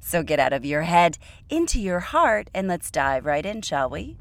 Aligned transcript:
So 0.00 0.22
get 0.22 0.40
out 0.40 0.52
of 0.52 0.64
your 0.64 0.82
head 0.82 1.18
into 1.48 1.80
your 1.80 2.00
heart 2.00 2.50
and 2.52 2.66
let's 2.66 2.90
dive 2.90 3.24
right 3.24 3.46
in, 3.46 3.62
shall 3.62 3.88
we? 3.90 4.16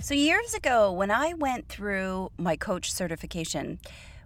So, 0.00 0.14
years 0.14 0.54
ago, 0.54 0.90
when 0.90 1.12
I 1.12 1.34
went 1.34 1.68
through 1.68 2.32
my 2.36 2.56
coach 2.56 2.90
certification, 2.90 3.78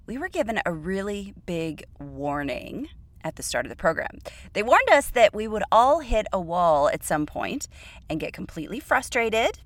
we 0.06 0.16
were 0.16 0.28
given 0.28 0.60
a 0.64 0.72
really 0.72 1.34
big 1.44 1.84
warning 1.98 2.88
at 3.22 3.36
the 3.36 3.42
start 3.42 3.66
of 3.66 3.70
the 3.70 3.76
program. 3.76 4.18
They 4.52 4.62
warned 4.62 4.88
us 4.90 5.10
that 5.10 5.34
we 5.34 5.48
would 5.48 5.62
all 5.72 6.00
hit 6.00 6.26
a 6.32 6.40
wall 6.40 6.88
at 6.88 7.02
some 7.02 7.26
point 7.26 7.68
and 8.08 8.20
get 8.20 8.32
completely 8.32 8.80
frustrated, 8.80 9.58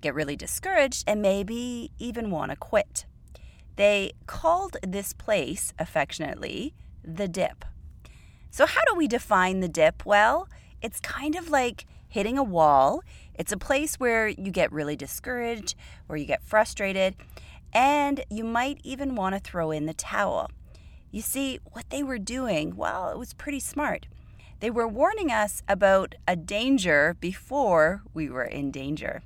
get 0.00 0.14
really 0.14 0.36
discouraged, 0.36 1.04
and 1.06 1.22
maybe 1.22 1.90
even 1.98 2.30
want 2.30 2.50
to 2.50 2.56
quit. 2.56 3.06
They 3.76 4.12
called 4.26 4.76
this 4.82 5.12
place 5.12 5.72
affectionately 5.78 6.74
the 7.02 7.28
dip. 7.28 7.64
So, 8.50 8.66
how 8.66 8.82
do 8.88 8.94
we 8.94 9.08
define 9.08 9.60
the 9.60 9.68
dip? 9.68 10.06
Well, 10.06 10.48
it's 10.80 11.00
kind 11.00 11.34
of 11.34 11.50
like 11.50 11.86
hitting 12.08 12.38
a 12.38 12.42
wall. 12.44 13.02
It's 13.34 13.50
a 13.50 13.56
place 13.56 13.96
where 13.96 14.28
you 14.28 14.52
get 14.52 14.70
really 14.70 14.94
discouraged, 14.94 15.74
where 16.06 16.16
you 16.16 16.24
get 16.24 16.44
frustrated, 16.44 17.16
and 17.72 18.24
you 18.30 18.44
might 18.44 18.78
even 18.84 19.16
want 19.16 19.34
to 19.34 19.40
throw 19.40 19.72
in 19.72 19.86
the 19.86 19.94
towel. 19.94 20.50
You 21.10 21.20
see, 21.20 21.58
what 21.72 21.90
they 21.90 22.02
were 22.02 22.18
doing, 22.18 22.76
well, 22.76 23.10
it 23.10 23.18
was 23.18 23.34
pretty 23.34 23.60
smart. 23.60 24.06
They 24.60 24.70
were 24.70 24.86
warning 24.86 25.32
us 25.32 25.62
about 25.68 26.14
a 26.28 26.36
danger 26.36 27.16
before 27.18 28.02
we 28.14 28.28
were 28.28 28.44
in 28.44 28.70
danger. 28.70 29.22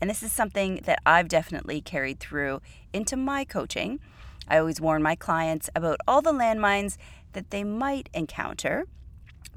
And 0.00 0.10
this 0.10 0.22
is 0.22 0.32
something 0.32 0.80
that 0.84 1.00
I've 1.06 1.28
definitely 1.28 1.80
carried 1.80 2.20
through 2.20 2.60
into 2.92 3.16
my 3.16 3.44
coaching. 3.44 4.00
I 4.48 4.58
always 4.58 4.80
warn 4.80 5.02
my 5.02 5.16
clients 5.16 5.68
about 5.74 6.00
all 6.06 6.22
the 6.22 6.32
landmines 6.32 6.96
that 7.32 7.50
they 7.50 7.64
might 7.64 8.08
encounter 8.14 8.86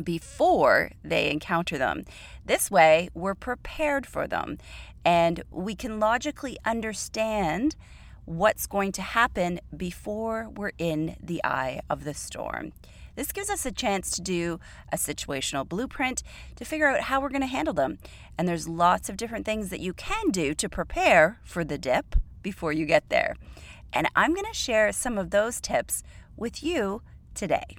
before 0.01 0.91
they 1.03 1.29
encounter 1.29 1.77
them. 1.77 2.05
This 2.45 2.71
way, 2.71 3.09
we're 3.13 3.35
prepared 3.35 4.05
for 4.05 4.27
them 4.27 4.57
and 5.05 5.43
we 5.51 5.75
can 5.75 5.99
logically 5.99 6.57
understand 6.65 7.75
what's 8.25 8.67
going 8.67 8.91
to 8.93 9.01
happen 9.01 9.59
before 9.75 10.49
we're 10.55 10.71
in 10.77 11.15
the 11.21 11.43
eye 11.43 11.81
of 11.89 12.03
the 12.03 12.13
storm. 12.13 12.71
This 13.19 13.33
gives 13.33 13.49
us 13.49 13.65
a 13.65 13.71
chance 13.73 14.11
to 14.11 14.21
do 14.21 14.61
a 14.93 14.95
situational 14.95 15.67
blueprint 15.67 16.23
to 16.55 16.63
figure 16.63 16.87
out 16.87 17.01
how 17.01 17.19
we're 17.19 17.27
going 17.27 17.41
to 17.41 17.47
handle 17.47 17.73
them. 17.73 17.97
And 18.37 18.47
there's 18.47 18.65
lots 18.65 19.09
of 19.09 19.17
different 19.17 19.45
things 19.45 19.67
that 19.71 19.81
you 19.81 19.91
can 19.91 20.29
do 20.29 20.53
to 20.53 20.69
prepare 20.69 21.41
for 21.43 21.65
the 21.65 21.77
dip 21.77 22.15
before 22.41 22.71
you 22.71 22.85
get 22.85 23.09
there. 23.09 23.35
And 23.91 24.07
I'm 24.15 24.33
going 24.33 24.45
to 24.45 24.53
share 24.53 24.93
some 24.93 25.17
of 25.17 25.31
those 25.31 25.59
tips 25.59 26.01
with 26.37 26.63
you 26.63 27.01
today. 27.35 27.75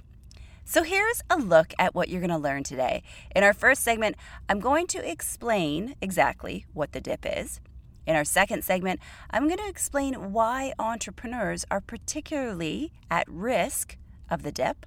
So, 0.63 0.83
here's 0.83 1.23
a 1.27 1.37
look 1.37 1.73
at 1.79 1.95
what 1.95 2.07
you're 2.07 2.21
going 2.21 2.29
to 2.29 2.37
learn 2.37 2.61
today. 2.61 3.01
In 3.35 3.43
our 3.43 3.55
first 3.55 3.81
segment, 3.81 4.17
I'm 4.47 4.59
going 4.59 4.85
to 4.87 5.09
explain 5.09 5.95
exactly 6.01 6.67
what 6.73 6.91
the 6.91 7.01
dip 7.01 7.25
is. 7.25 7.59
In 8.05 8.15
our 8.15 8.25
second 8.25 8.63
segment, 8.63 8.99
I'm 9.31 9.47
going 9.47 9.57
to 9.57 9.67
explain 9.67 10.33
why 10.33 10.73
entrepreneurs 10.77 11.65
are 11.71 11.81
particularly 11.81 12.91
at 13.09 13.25
risk 13.27 13.97
of 14.29 14.43
the 14.43 14.51
dip. 14.51 14.85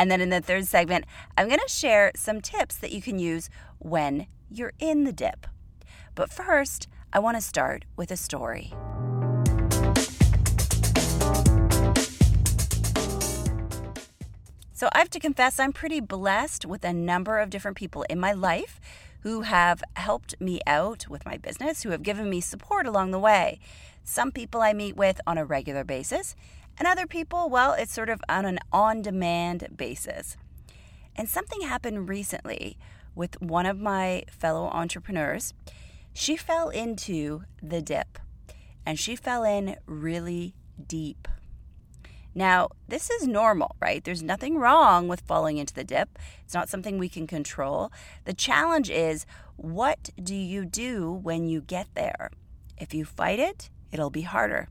And 0.00 0.10
then 0.10 0.22
in 0.22 0.30
the 0.30 0.40
third 0.40 0.66
segment, 0.66 1.04
I'm 1.36 1.46
going 1.46 1.60
to 1.60 1.68
share 1.68 2.10
some 2.16 2.40
tips 2.40 2.78
that 2.78 2.90
you 2.90 3.02
can 3.02 3.18
use 3.18 3.50
when 3.78 4.28
you're 4.50 4.72
in 4.78 5.04
the 5.04 5.12
dip. 5.12 5.46
But 6.14 6.32
first, 6.32 6.88
I 7.12 7.18
want 7.18 7.36
to 7.36 7.42
start 7.42 7.84
with 7.96 8.10
a 8.10 8.16
story. 8.16 8.72
So 14.72 14.88
I 14.92 15.00
have 15.00 15.10
to 15.10 15.20
confess, 15.20 15.60
I'm 15.60 15.74
pretty 15.74 16.00
blessed 16.00 16.64
with 16.64 16.82
a 16.82 16.94
number 16.94 17.38
of 17.38 17.50
different 17.50 17.76
people 17.76 18.06
in 18.08 18.18
my 18.18 18.32
life 18.32 18.80
who 19.20 19.42
have 19.42 19.82
helped 19.96 20.34
me 20.40 20.62
out 20.66 21.08
with 21.10 21.26
my 21.26 21.36
business, 21.36 21.82
who 21.82 21.90
have 21.90 22.02
given 22.02 22.30
me 22.30 22.40
support 22.40 22.86
along 22.86 23.10
the 23.10 23.18
way. 23.18 23.60
Some 24.02 24.32
people 24.32 24.62
I 24.62 24.72
meet 24.72 24.96
with 24.96 25.20
on 25.26 25.36
a 25.36 25.44
regular 25.44 25.84
basis, 25.84 26.34
and 26.80 26.88
other 26.88 27.06
people, 27.06 27.50
well, 27.50 27.74
it's 27.74 27.92
sort 27.92 28.08
of 28.08 28.22
on 28.26 28.46
an 28.46 28.58
on 28.72 29.02
demand 29.02 29.68
basis. 29.76 30.38
And 31.14 31.28
something 31.28 31.60
happened 31.60 32.08
recently 32.08 32.78
with 33.14 33.40
one 33.42 33.66
of 33.66 33.78
my 33.78 34.24
fellow 34.30 34.64
entrepreneurs. 34.68 35.52
She 36.14 36.36
fell 36.36 36.70
into 36.70 37.42
the 37.62 37.82
dip, 37.82 38.18
and 38.86 38.98
she 38.98 39.14
fell 39.14 39.44
in 39.44 39.76
really 39.84 40.54
deep. 40.88 41.28
Now, 42.34 42.70
this 42.88 43.10
is 43.10 43.26
normal, 43.26 43.76
right? 43.78 44.02
There's 44.02 44.22
nothing 44.22 44.56
wrong 44.56 45.06
with 45.06 45.20
falling 45.20 45.58
into 45.58 45.74
the 45.74 45.84
dip. 45.84 46.18
It's 46.44 46.54
not 46.54 46.70
something 46.70 46.96
we 46.96 47.10
can 47.10 47.26
control. 47.26 47.92
The 48.24 48.32
challenge 48.32 48.88
is 48.88 49.26
what 49.56 50.08
do 50.22 50.34
you 50.34 50.64
do 50.64 51.12
when 51.12 51.44
you 51.44 51.60
get 51.60 51.88
there? 51.94 52.30
If 52.78 52.94
you 52.94 53.04
fight 53.04 53.38
it, 53.38 53.68
it'll 53.92 54.08
be 54.08 54.22
harder. 54.22 54.68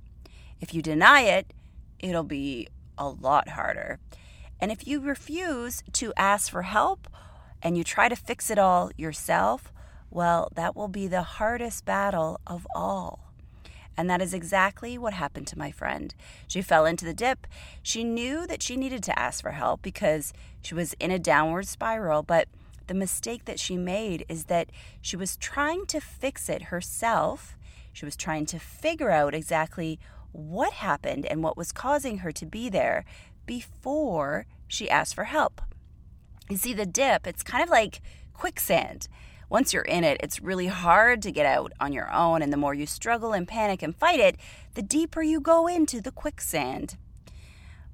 If 0.59 0.73
you 0.73 0.81
deny 0.81 1.21
it, 1.21 1.53
it'll 1.99 2.23
be 2.23 2.67
a 2.97 3.07
lot 3.09 3.49
harder. 3.49 3.99
And 4.59 4.71
if 4.71 4.85
you 4.87 4.99
refuse 4.99 5.83
to 5.93 6.13
ask 6.17 6.51
for 6.51 6.63
help 6.63 7.07
and 7.61 7.77
you 7.77 7.83
try 7.83 8.09
to 8.09 8.15
fix 8.15 8.49
it 8.49 8.59
all 8.59 8.91
yourself, 8.97 9.71
well, 10.11 10.49
that 10.55 10.75
will 10.75 10.87
be 10.87 11.07
the 11.07 11.21
hardest 11.21 11.85
battle 11.85 12.39
of 12.45 12.67
all. 12.75 13.29
And 13.95 14.09
that 14.09 14.21
is 14.21 14.33
exactly 14.33 14.97
what 14.97 15.13
happened 15.13 15.47
to 15.47 15.57
my 15.57 15.71
friend. 15.71 16.15
She 16.47 16.61
fell 16.61 16.85
into 16.85 17.03
the 17.03 17.13
dip. 17.13 17.45
She 17.83 18.03
knew 18.03 18.47
that 18.47 18.63
she 18.63 18.77
needed 18.77 19.03
to 19.03 19.19
ask 19.19 19.41
for 19.41 19.51
help 19.51 19.81
because 19.81 20.33
she 20.61 20.73
was 20.73 20.93
in 21.01 21.11
a 21.11 21.19
downward 21.19 21.67
spiral, 21.67 22.23
but 22.23 22.47
the 22.87 22.93
mistake 22.93 23.45
that 23.45 23.59
she 23.59 23.77
made 23.77 24.25
is 24.29 24.45
that 24.45 24.71
she 25.01 25.15
was 25.15 25.35
trying 25.37 25.85
to 25.87 25.99
fix 25.99 26.49
it 26.49 26.63
herself. 26.63 27.57
She 27.91 28.05
was 28.05 28.15
trying 28.15 28.45
to 28.47 28.59
figure 28.59 29.11
out 29.11 29.35
exactly 29.35 29.99
what 30.31 30.73
happened 30.73 31.25
and 31.25 31.43
what 31.43 31.57
was 31.57 31.71
causing 31.71 32.19
her 32.19 32.31
to 32.31 32.45
be 32.45 32.69
there 32.69 33.05
before 33.45 34.45
she 34.67 34.89
asked 34.89 35.15
for 35.15 35.25
help. 35.25 35.61
You 36.49 36.57
see, 36.57 36.73
the 36.73 36.85
dip, 36.85 37.27
it's 37.27 37.43
kind 37.43 37.63
of 37.63 37.69
like 37.69 38.01
quicksand 38.33 39.07
once 39.49 39.73
you're 39.73 39.83
in 39.83 40.03
it, 40.03 40.17
it's 40.21 40.41
really 40.41 40.67
hard 40.67 41.21
to 41.23 41.31
get 41.31 41.45
out 41.45 41.73
on 41.79 41.91
your 41.91 42.11
own. 42.13 42.41
And 42.41 42.53
the 42.53 42.57
more 42.57 42.73
you 42.73 42.85
struggle 42.85 43.33
and 43.33 43.47
panic 43.47 43.81
and 43.81 43.95
fight 43.95 44.19
it, 44.19 44.37
the 44.75 44.81
deeper 44.81 45.21
you 45.21 45.41
go 45.41 45.67
into 45.67 45.99
the 45.99 46.11
quicksand. 46.11 46.97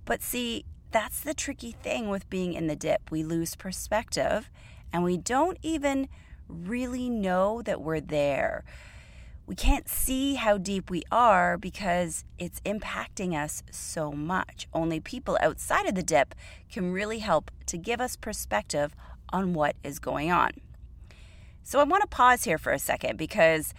But 0.04 0.22
see, 0.22 0.66
that's 0.92 1.22
the 1.22 1.34
tricky 1.34 1.72
thing 1.72 2.10
with 2.10 2.30
being 2.30 2.54
in 2.54 2.68
the 2.68 2.76
dip. 2.76 3.10
We 3.10 3.24
lose 3.24 3.56
perspective 3.56 4.50
and 4.92 5.04
we 5.04 5.18
don't 5.18 5.58
even 5.62 6.10
really 6.48 7.10
know 7.10 7.62
that 7.62 7.82
we're 7.82 8.02
there. 8.02 8.64
We 9.48 9.56
can't 9.56 9.88
see 9.88 10.36
how 10.36 10.58
deep 10.58 10.90
we 10.90 11.04
are 11.12 11.58
because 11.58 12.24
it's 12.40 12.62
impacting 12.62 13.36
us 13.36 13.62
so 13.70 14.12
much. 14.12 14.68
Only 14.74 15.00
people 15.00 15.38
outside 15.40 15.86
of 15.86 15.94
the 15.94 16.02
dip 16.02 16.34
can 16.72 16.92
really 16.92 17.20
help 17.20 17.52
to 17.68 17.78
give 17.78 18.02
us 18.02 18.16
perspective 18.16 18.96
on 19.30 19.54
what 19.54 19.76
is 19.84 20.00
going 20.00 20.32
on. 20.32 20.52
So 21.62 21.80
I 21.80 21.84
want 21.84 22.02
to 22.02 22.08
pause 22.08 22.46
here 22.46 22.58
for 22.58 22.72
a 22.72 22.80
second 22.80 23.18
because 23.18 23.74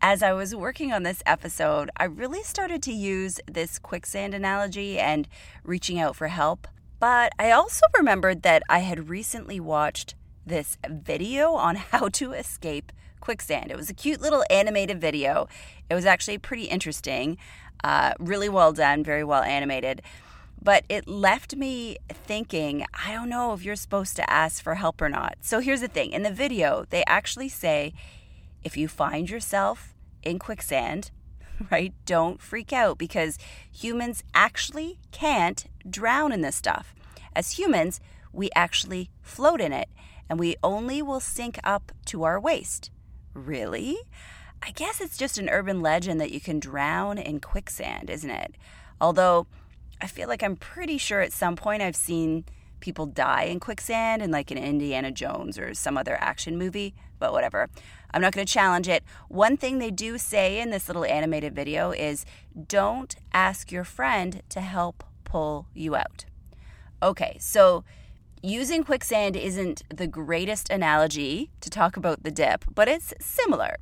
as 0.00 0.22
I 0.22 0.32
was 0.32 0.54
working 0.54 0.92
on 0.92 1.02
this 1.02 1.22
episode, 1.26 1.90
I 1.98 2.04
really 2.04 2.42
started 2.42 2.82
to 2.84 2.92
use 2.92 3.40
this 3.46 3.78
quicksand 3.78 4.32
analogy 4.32 4.98
and 4.98 5.28
reaching 5.62 5.98
out 5.98 6.16
for 6.16 6.28
help. 6.28 6.66
But 6.98 7.32
I 7.38 7.50
also 7.50 7.84
remembered 7.96 8.42
that 8.42 8.62
I 8.70 8.80
had 8.80 9.10
recently 9.10 9.60
watched 9.60 10.14
this 10.50 10.76
video 10.88 11.52
on 11.54 11.76
how 11.92 12.08
to 12.10 12.32
escape 12.32 12.92
quicksand. 13.20 13.70
It 13.70 13.76
was 13.76 13.88
a 13.88 13.94
cute 13.94 14.20
little 14.20 14.44
animated 14.50 15.00
video. 15.00 15.48
It 15.88 15.94
was 15.94 16.04
actually 16.04 16.38
pretty 16.38 16.64
interesting, 16.64 17.38
uh, 17.82 18.12
really 18.18 18.48
well 18.48 18.72
done, 18.72 19.02
very 19.02 19.24
well 19.24 19.42
animated 19.42 20.02
but 20.62 20.84
it 20.88 21.08
left 21.08 21.56
me 21.56 21.96
thinking, 22.10 22.84
I 22.92 23.12
don't 23.12 23.28
know 23.28 23.52
if 23.52 23.64
you're 23.64 23.76
supposed 23.76 24.16
to 24.16 24.30
ask 24.30 24.62
for 24.62 24.74
help 24.74 25.00
or 25.00 25.08
not. 25.08 25.36
So 25.40 25.60
here's 25.60 25.80
the 25.80 25.88
thing 25.88 26.12
in 26.12 26.22
the 26.22 26.30
video, 26.30 26.84
they 26.90 27.02
actually 27.06 27.48
say 27.48 27.94
if 28.62 28.76
you 28.76 28.88
find 28.88 29.30
yourself 29.30 29.94
in 30.22 30.38
quicksand, 30.38 31.10
right, 31.70 31.94
don't 32.04 32.42
freak 32.42 32.72
out 32.72 32.98
because 32.98 33.38
humans 33.72 34.22
actually 34.34 34.98
can't 35.12 35.66
drown 35.88 36.32
in 36.32 36.42
this 36.42 36.56
stuff. 36.56 36.94
As 37.34 37.52
humans, 37.52 38.00
we 38.32 38.50
actually 38.54 39.10
float 39.22 39.60
in 39.60 39.72
it 39.72 39.88
and 40.30 40.38
we 40.38 40.56
only 40.62 41.02
will 41.02 41.20
sink 41.20 41.58
up 41.64 41.90
to 42.06 42.22
our 42.22 42.40
waist. 42.40 42.90
Really? 43.34 43.98
I 44.62 44.70
guess 44.70 45.00
it's 45.00 45.18
just 45.18 45.38
an 45.38 45.48
urban 45.48 45.80
legend 45.80 46.20
that 46.20 46.30
you 46.30 46.40
can 46.40 46.60
drown 46.60 47.18
in 47.18 47.40
quicksand, 47.40 48.08
isn't 48.08 48.30
it? 48.30 48.54
Although 49.00 49.48
I 50.00 50.06
feel 50.06 50.28
like 50.28 50.44
I'm 50.44 50.54
pretty 50.54 50.98
sure 50.98 51.20
at 51.20 51.32
some 51.32 51.56
point 51.56 51.82
I've 51.82 51.96
seen 51.96 52.44
people 52.78 53.06
die 53.06 53.44
in 53.44 53.58
quicksand 53.58 54.22
in 54.22 54.30
like 54.30 54.52
an 54.52 54.56
Indiana 54.56 55.10
Jones 55.10 55.58
or 55.58 55.74
some 55.74 55.98
other 55.98 56.16
action 56.20 56.56
movie, 56.56 56.94
but 57.18 57.32
whatever. 57.32 57.68
I'm 58.12 58.22
not 58.22 58.32
going 58.32 58.46
to 58.46 58.52
challenge 58.52 58.88
it. 58.88 59.02
One 59.28 59.56
thing 59.56 59.78
they 59.78 59.90
do 59.90 60.16
say 60.16 60.60
in 60.60 60.70
this 60.70 60.88
little 60.88 61.04
animated 61.04 61.54
video 61.54 61.90
is 61.90 62.24
don't 62.68 63.16
ask 63.32 63.72
your 63.72 63.84
friend 63.84 64.42
to 64.50 64.60
help 64.60 65.02
pull 65.24 65.66
you 65.74 65.96
out. 65.96 66.24
Okay, 67.02 67.36
so 67.40 67.84
using 68.42 68.84
quicksand 68.84 69.36
isn't 69.36 69.82
the 69.94 70.06
greatest 70.06 70.70
analogy 70.70 71.50
to 71.60 71.70
talk 71.70 71.96
about 71.96 72.22
the 72.22 72.30
dip, 72.30 72.64
but 72.74 72.88
it's 72.88 73.12
similar. 73.20 73.76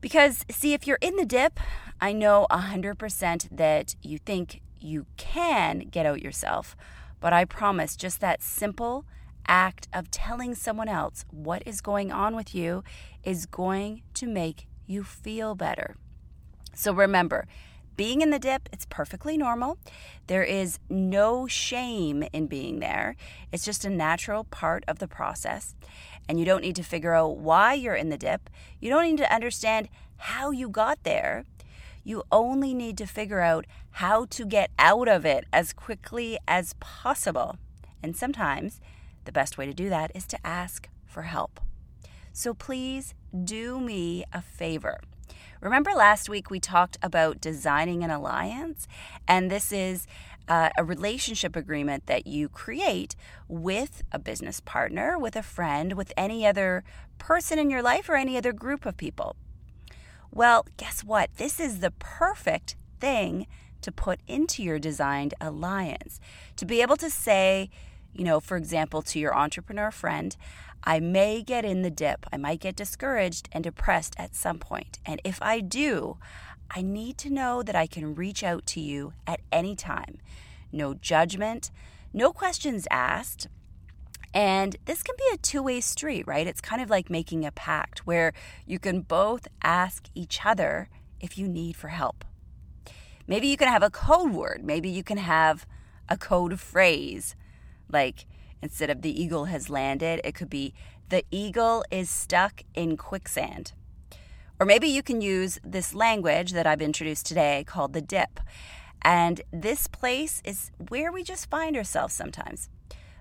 Because, 0.00 0.44
see, 0.50 0.74
if 0.74 0.86
you're 0.86 0.98
in 1.00 1.16
the 1.16 1.24
dip, 1.24 1.58
I 2.00 2.12
know 2.12 2.46
100% 2.50 3.48
that 3.56 3.96
you 4.02 4.18
think 4.18 4.60
you 4.78 5.06
can 5.16 5.88
get 5.90 6.06
out 6.06 6.20
yourself. 6.20 6.76
But 7.20 7.32
I 7.32 7.44
promise, 7.44 7.96
just 7.96 8.20
that 8.20 8.42
simple 8.42 9.06
act 9.46 9.88
of 9.92 10.10
telling 10.10 10.54
someone 10.54 10.88
else 10.88 11.24
what 11.30 11.62
is 11.66 11.80
going 11.80 12.12
on 12.12 12.36
with 12.36 12.54
you 12.54 12.84
is 13.22 13.46
going 13.46 14.02
to 14.14 14.26
make 14.26 14.66
you 14.86 15.02
feel 15.02 15.54
better. 15.54 15.96
So 16.74 16.92
remember, 16.92 17.46
being 17.96 18.20
in 18.20 18.30
the 18.30 18.38
dip, 18.38 18.68
it's 18.72 18.86
perfectly 18.86 19.36
normal. 19.36 19.78
There 20.26 20.42
is 20.42 20.78
no 20.88 21.46
shame 21.46 22.24
in 22.32 22.46
being 22.46 22.80
there. 22.80 23.16
It's 23.52 23.64
just 23.64 23.84
a 23.84 23.90
natural 23.90 24.44
part 24.44 24.84
of 24.88 24.98
the 24.98 25.08
process. 25.08 25.74
And 26.28 26.38
you 26.38 26.44
don't 26.44 26.62
need 26.62 26.76
to 26.76 26.82
figure 26.82 27.14
out 27.14 27.36
why 27.36 27.74
you're 27.74 27.94
in 27.94 28.08
the 28.08 28.18
dip. 28.18 28.50
You 28.80 28.90
don't 28.90 29.04
need 29.04 29.18
to 29.18 29.34
understand 29.34 29.88
how 30.16 30.50
you 30.50 30.68
got 30.68 31.02
there. 31.04 31.44
You 32.02 32.24
only 32.30 32.74
need 32.74 32.98
to 32.98 33.06
figure 33.06 33.40
out 33.40 33.66
how 33.92 34.26
to 34.26 34.44
get 34.44 34.70
out 34.78 35.08
of 35.08 35.24
it 35.24 35.44
as 35.52 35.72
quickly 35.72 36.38
as 36.46 36.74
possible. 36.80 37.56
And 38.02 38.16
sometimes 38.16 38.80
the 39.24 39.32
best 39.32 39.56
way 39.56 39.66
to 39.66 39.74
do 39.74 39.88
that 39.88 40.10
is 40.14 40.26
to 40.26 40.46
ask 40.46 40.88
for 41.06 41.22
help. 41.22 41.60
So 42.32 42.52
please 42.52 43.14
do 43.44 43.80
me 43.80 44.24
a 44.32 44.42
favor. 44.42 45.00
Remember 45.60 45.92
last 45.92 46.28
week 46.28 46.50
we 46.50 46.60
talked 46.60 46.98
about 47.02 47.40
designing 47.40 48.04
an 48.04 48.10
alliance? 48.10 48.86
And 49.26 49.50
this 49.50 49.72
is 49.72 50.06
uh, 50.48 50.70
a 50.76 50.84
relationship 50.84 51.56
agreement 51.56 52.06
that 52.06 52.26
you 52.26 52.48
create 52.48 53.16
with 53.48 54.02
a 54.12 54.18
business 54.18 54.60
partner, 54.60 55.18
with 55.18 55.36
a 55.36 55.42
friend, 55.42 55.94
with 55.94 56.12
any 56.16 56.46
other 56.46 56.84
person 57.18 57.58
in 57.58 57.70
your 57.70 57.82
life, 57.82 58.08
or 58.08 58.16
any 58.16 58.36
other 58.36 58.52
group 58.52 58.84
of 58.84 58.96
people. 58.96 59.36
Well, 60.30 60.66
guess 60.76 61.02
what? 61.02 61.30
This 61.36 61.60
is 61.60 61.78
the 61.78 61.92
perfect 61.92 62.76
thing 63.00 63.46
to 63.80 63.92
put 63.92 64.20
into 64.26 64.62
your 64.62 64.78
designed 64.78 65.34
alliance. 65.40 66.18
To 66.56 66.66
be 66.66 66.82
able 66.82 66.96
to 66.96 67.10
say, 67.10 67.70
you 68.14 68.24
know, 68.24 68.40
for 68.40 68.56
example, 68.56 69.02
to 69.02 69.18
your 69.18 69.36
entrepreneur 69.36 69.90
friend, 69.90 70.36
I 70.84 71.00
may 71.00 71.42
get 71.42 71.64
in 71.64 71.82
the 71.82 71.90
dip. 71.90 72.26
I 72.32 72.36
might 72.36 72.60
get 72.60 72.76
discouraged 72.76 73.48
and 73.52 73.64
depressed 73.64 74.14
at 74.18 74.34
some 74.34 74.58
point. 74.58 74.98
And 75.04 75.20
if 75.24 75.40
I 75.42 75.60
do, 75.60 76.18
I 76.70 76.82
need 76.82 77.18
to 77.18 77.30
know 77.30 77.62
that 77.62 77.74
I 77.74 77.86
can 77.86 78.14
reach 78.14 78.42
out 78.42 78.66
to 78.68 78.80
you 78.80 79.14
at 79.26 79.40
any 79.50 79.74
time. 79.74 80.18
No 80.70 80.94
judgment, 80.94 81.70
no 82.12 82.32
questions 82.32 82.86
asked. 82.90 83.48
And 84.32 84.76
this 84.84 85.02
can 85.02 85.14
be 85.16 85.24
a 85.32 85.36
two 85.36 85.62
way 85.62 85.80
street, 85.80 86.26
right? 86.26 86.46
It's 86.46 86.60
kind 86.60 86.82
of 86.82 86.90
like 86.90 87.08
making 87.08 87.44
a 87.44 87.52
pact 87.52 88.06
where 88.06 88.32
you 88.66 88.78
can 88.78 89.00
both 89.00 89.46
ask 89.62 90.08
each 90.14 90.44
other 90.44 90.88
if 91.20 91.38
you 91.38 91.48
need 91.48 91.76
for 91.76 91.88
help. 91.88 92.24
Maybe 93.26 93.46
you 93.46 93.56
can 93.56 93.68
have 93.68 93.82
a 93.82 93.90
code 93.90 94.32
word. 94.32 94.62
Maybe 94.64 94.90
you 94.90 95.02
can 95.02 95.18
have 95.18 95.66
a 96.08 96.18
code 96.18 96.60
phrase 96.60 97.36
like, 97.88 98.26
Instead 98.64 98.88
of 98.88 99.02
the 99.02 99.22
eagle 99.22 99.44
has 99.44 99.68
landed, 99.68 100.22
it 100.24 100.34
could 100.34 100.48
be 100.48 100.72
the 101.10 101.22
eagle 101.30 101.84
is 101.90 102.08
stuck 102.08 102.62
in 102.74 102.96
quicksand. 102.96 103.72
Or 104.58 104.64
maybe 104.64 104.88
you 104.88 105.02
can 105.02 105.20
use 105.20 105.58
this 105.62 105.94
language 105.94 106.52
that 106.52 106.66
I've 106.66 106.80
introduced 106.80 107.26
today 107.26 107.64
called 107.66 107.92
the 107.92 108.00
dip. 108.00 108.40
And 109.02 109.42
this 109.52 109.86
place 109.86 110.40
is 110.46 110.70
where 110.88 111.12
we 111.12 111.22
just 111.22 111.50
find 111.50 111.76
ourselves 111.76 112.14
sometimes. 112.14 112.70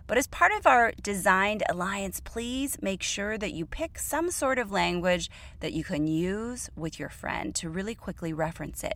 But 0.07 0.17
as 0.17 0.27
part 0.27 0.53
of 0.53 0.65
our 0.65 0.93
designed 1.01 1.63
alliance, 1.69 2.21
please 2.21 2.77
make 2.81 3.03
sure 3.03 3.37
that 3.37 3.51
you 3.51 3.65
pick 3.65 3.99
some 3.99 4.31
sort 4.31 4.57
of 4.57 4.71
language 4.71 5.29
that 5.59 5.73
you 5.73 5.83
can 5.83 6.07
use 6.07 6.69
with 6.73 6.97
your 6.99 7.09
friend 7.09 7.53
to 7.55 7.69
really 7.69 7.95
quickly 7.95 8.31
reference 8.31 8.81
it. 8.81 8.95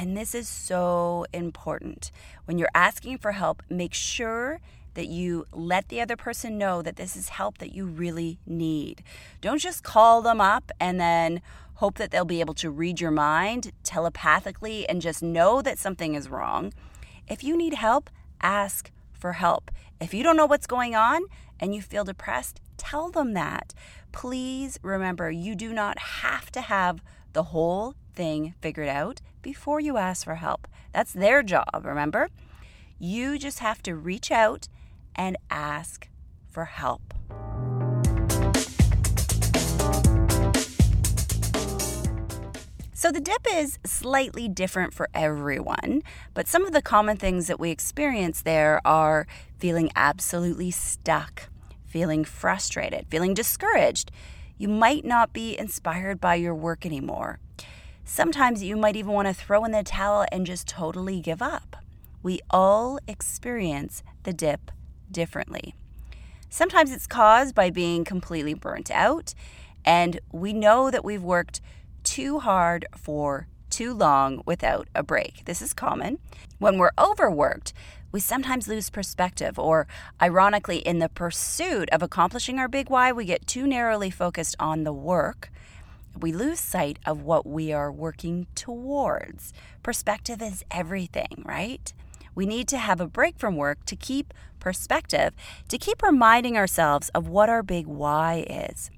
And 0.00 0.16
this 0.16 0.32
is 0.32 0.48
so 0.48 1.26
important. 1.32 2.12
When 2.44 2.56
you're 2.56 2.68
asking 2.72 3.18
for 3.18 3.32
help, 3.32 3.64
make 3.68 3.92
sure 3.92 4.60
that 4.94 5.08
you 5.08 5.44
let 5.52 5.88
the 5.88 6.00
other 6.00 6.16
person 6.16 6.56
know 6.56 6.82
that 6.82 6.94
this 6.94 7.16
is 7.16 7.30
help 7.30 7.58
that 7.58 7.74
you 7.74 7.84
really 7.84 8.38
need. 8.46 9.02
Don't 9.40 9.60
just 9.60 9.82
call 9.82 10.22
them 10.22 10.40
up 10.40 10.70
and 10.78 11.00
then 11.00 11.42
hope 11.74 11.98
that 11.98 12.12
they'll 12.12 12.24
be 12.24 12.38
able 12.38 12.54
to 12.54 12.70
read 12.70 13.00
your 13.00 13.10
mind 13.10 13.72
telepathically 13.82 14.88
and 14.88 15.02
just 15.02 15.20
know 15.20 15.60
that 15.62 15.80
something 15.80 16.14
is 16.14 16.28
wrong. 16.28 16.72
If 17.26 17.42
you 17.42 17.56
need 17.56 17.74
help, 17.74 18.08
ask 18.40 18.92
for 19.12 19.32
help. 19.32 19.68
If 20.00 20.14
you 20.14 20.22
don't 20.22 20.36
know 20.36 20.46
what's 20.46 20.68
going 20.68 20.94
on 20.94 21.22
and 21.58 21.74
you 21.74 21.82
feel 21.82 22.04
depressed, 22.04 22.60
tell 22.76 23.10
them 23.10 23.34
that. 23.34 23.74
Please 24.12 24.78
remember, 24.80 25.28
you 25.28 25.56
do 25.56 25.72
not 25.72 25.98
have 25.98 26.52
to 26.52 26.60
have 26.60 27.02
the 27.32 27.44
whole 27.44 27.94
thing 28.14 28.54
figured 28.60 28.88
out 28.88 29.20
before 29.42 29.80
you 29.80 29.96
ask 29.96 30.24
for 30.24 30.36
help. 30.36 30.66
That's 30.92 31.12
their 31.12 31.42
job, 31.42 31.82
remember? 31.84 32.28
You 32.98 33.38
just 33.38 33.60
have 33.60 33.82
to 33.84 33.94
reach 33.94 34.30
out 34.30 34.68
and 35.14 35.36
ask 35.50 36.08
for 36.48 36.64
help. 36.64 37.14
So, 42.98 43.12
the 43.12 43.20
dip 43.20 43.46
is 43.48 43.78
slightly 43.84 44.48
different 44.48 44.92
for 44.92 45.08
everyone, 45.14 46.02
but 46.34 46.48
some 46.48 46.66
of 46.66 46.72
the 46.72 46.82
common 46.82 47.16
things 47.16 47.46
that 47.46 47.60
we 47.60 47.70
experience 47.70 48.42
there 48.42 48.80
are 48.84 49.28
feeling 49.56 49.92
absolutely 49.94 50.72
stuck, 50.72 51.48
feeling 51.86 52.24
frustrated, 52.24 53.06
feeling 53.08 53.34
discouraged. 53.34 54.10
You 54.56 54.66
might 54.66 55.04
not 55.04 55.32
be 55.32 55.56
inspired 55.56 56.20
by 56.20 56.34
your 56.34 56.56
work 56.56 56.84
anymore. 56.84 57.38
Sometimes 58.10 58.64
you 58.64 58.74
might 58.74 58.96
even 58.96 59.12
want 59.12 59.28
to 59.28 59.34
throw 59.34 59.66
in 59.66 59.70
the 59.72 59.82
towel 59.82 60.24
and 60.32 60.46
just 60.46 60.66
totally 60.66 61.20
give 61.20 61.42
up. 61.42 61.76
We 62.22 62.40
all 62.48 62.98
experience 63.06 64.02
the 64.22 64.32
dip 64.32 64.70
differently. 65.12 65.74
Sometimes 66.48 66.90
it's 66.90 67.06
caused 67.06 67.54
by 67.54 67.68
being 67.68 68.06
completely 68.06 68.54
burnt 68.54 68.90
out, 68.90 69.34
and 69.84 70.20
we 70.32 70.54
know 70.54 70.90
that 70.90 71.04
we've 71.04 71.22
worked 71.22 71.60
too 72.02 72.38
hard 72.38 72.86
for 72.96 73.46
too 73.68 73.92
long 73.92 74.42
without 74.46 74.88
a 74.94 75.02
break. 75.02 75.44
This 75.44 75.60
is 75.60 75.74
common. 75.74 76.18
When 76.58 76.78
we're 76.78 76.92
overworked, 76.98 77.74
we 78.10 78.20
sometimes 78.20 78.66
lose 78.66 78.88
perspective, 78.88 79.58
or 79.58 79.86
ironically, 80.20 80.78
in 80.78 80.98
the 80.98 81.10
pursuit 81.10 81.90
of 81.90 82.02
accomplishing 82.02 82.58
our 82.58 82.68
big 82.68 82.88
why, 82.88 83.12
we 83.12 83.26
get 83.26 83.46
too 83.46 83.66
narrowly 83.66 84.08
focused 84.08 84.56
on 84.58 84.84
the 84.84 84.94
work. 84.94 85.50
We 86.20 86.32
lose 86.32 86.58
sight 86.58 86.98
of 87.06 87.22
what 87.22 87.46
we 87.46 87.72
are 87.72 87.92
working 87.92 88.46
towards. 88.54 89.52
Perspective 89.82 90.42
is 90.42 90.64
everything, 90.70 91.42
right? 91.44 91.92
We 92.34 92.46
need 92.46 92.68
to 92.68 92.78
have 92.78 93.00
a 93.00 93.06
break 93.06 93.38
from 93.38 93.56
work 93.56 93.84
to 93.86 93.96
keep 93.96 94.34
perspective, 94.58 95.34
to 95.68 95.78
keep 95.78 96.02
reminding 96.02 96.56
ourselves 96.56 97.08
of 97.10 97.28
what 97.28 97.48
our 97.48 97.62
big 97.62 97.86
why 97.86 98.44
is. 98.48 98.90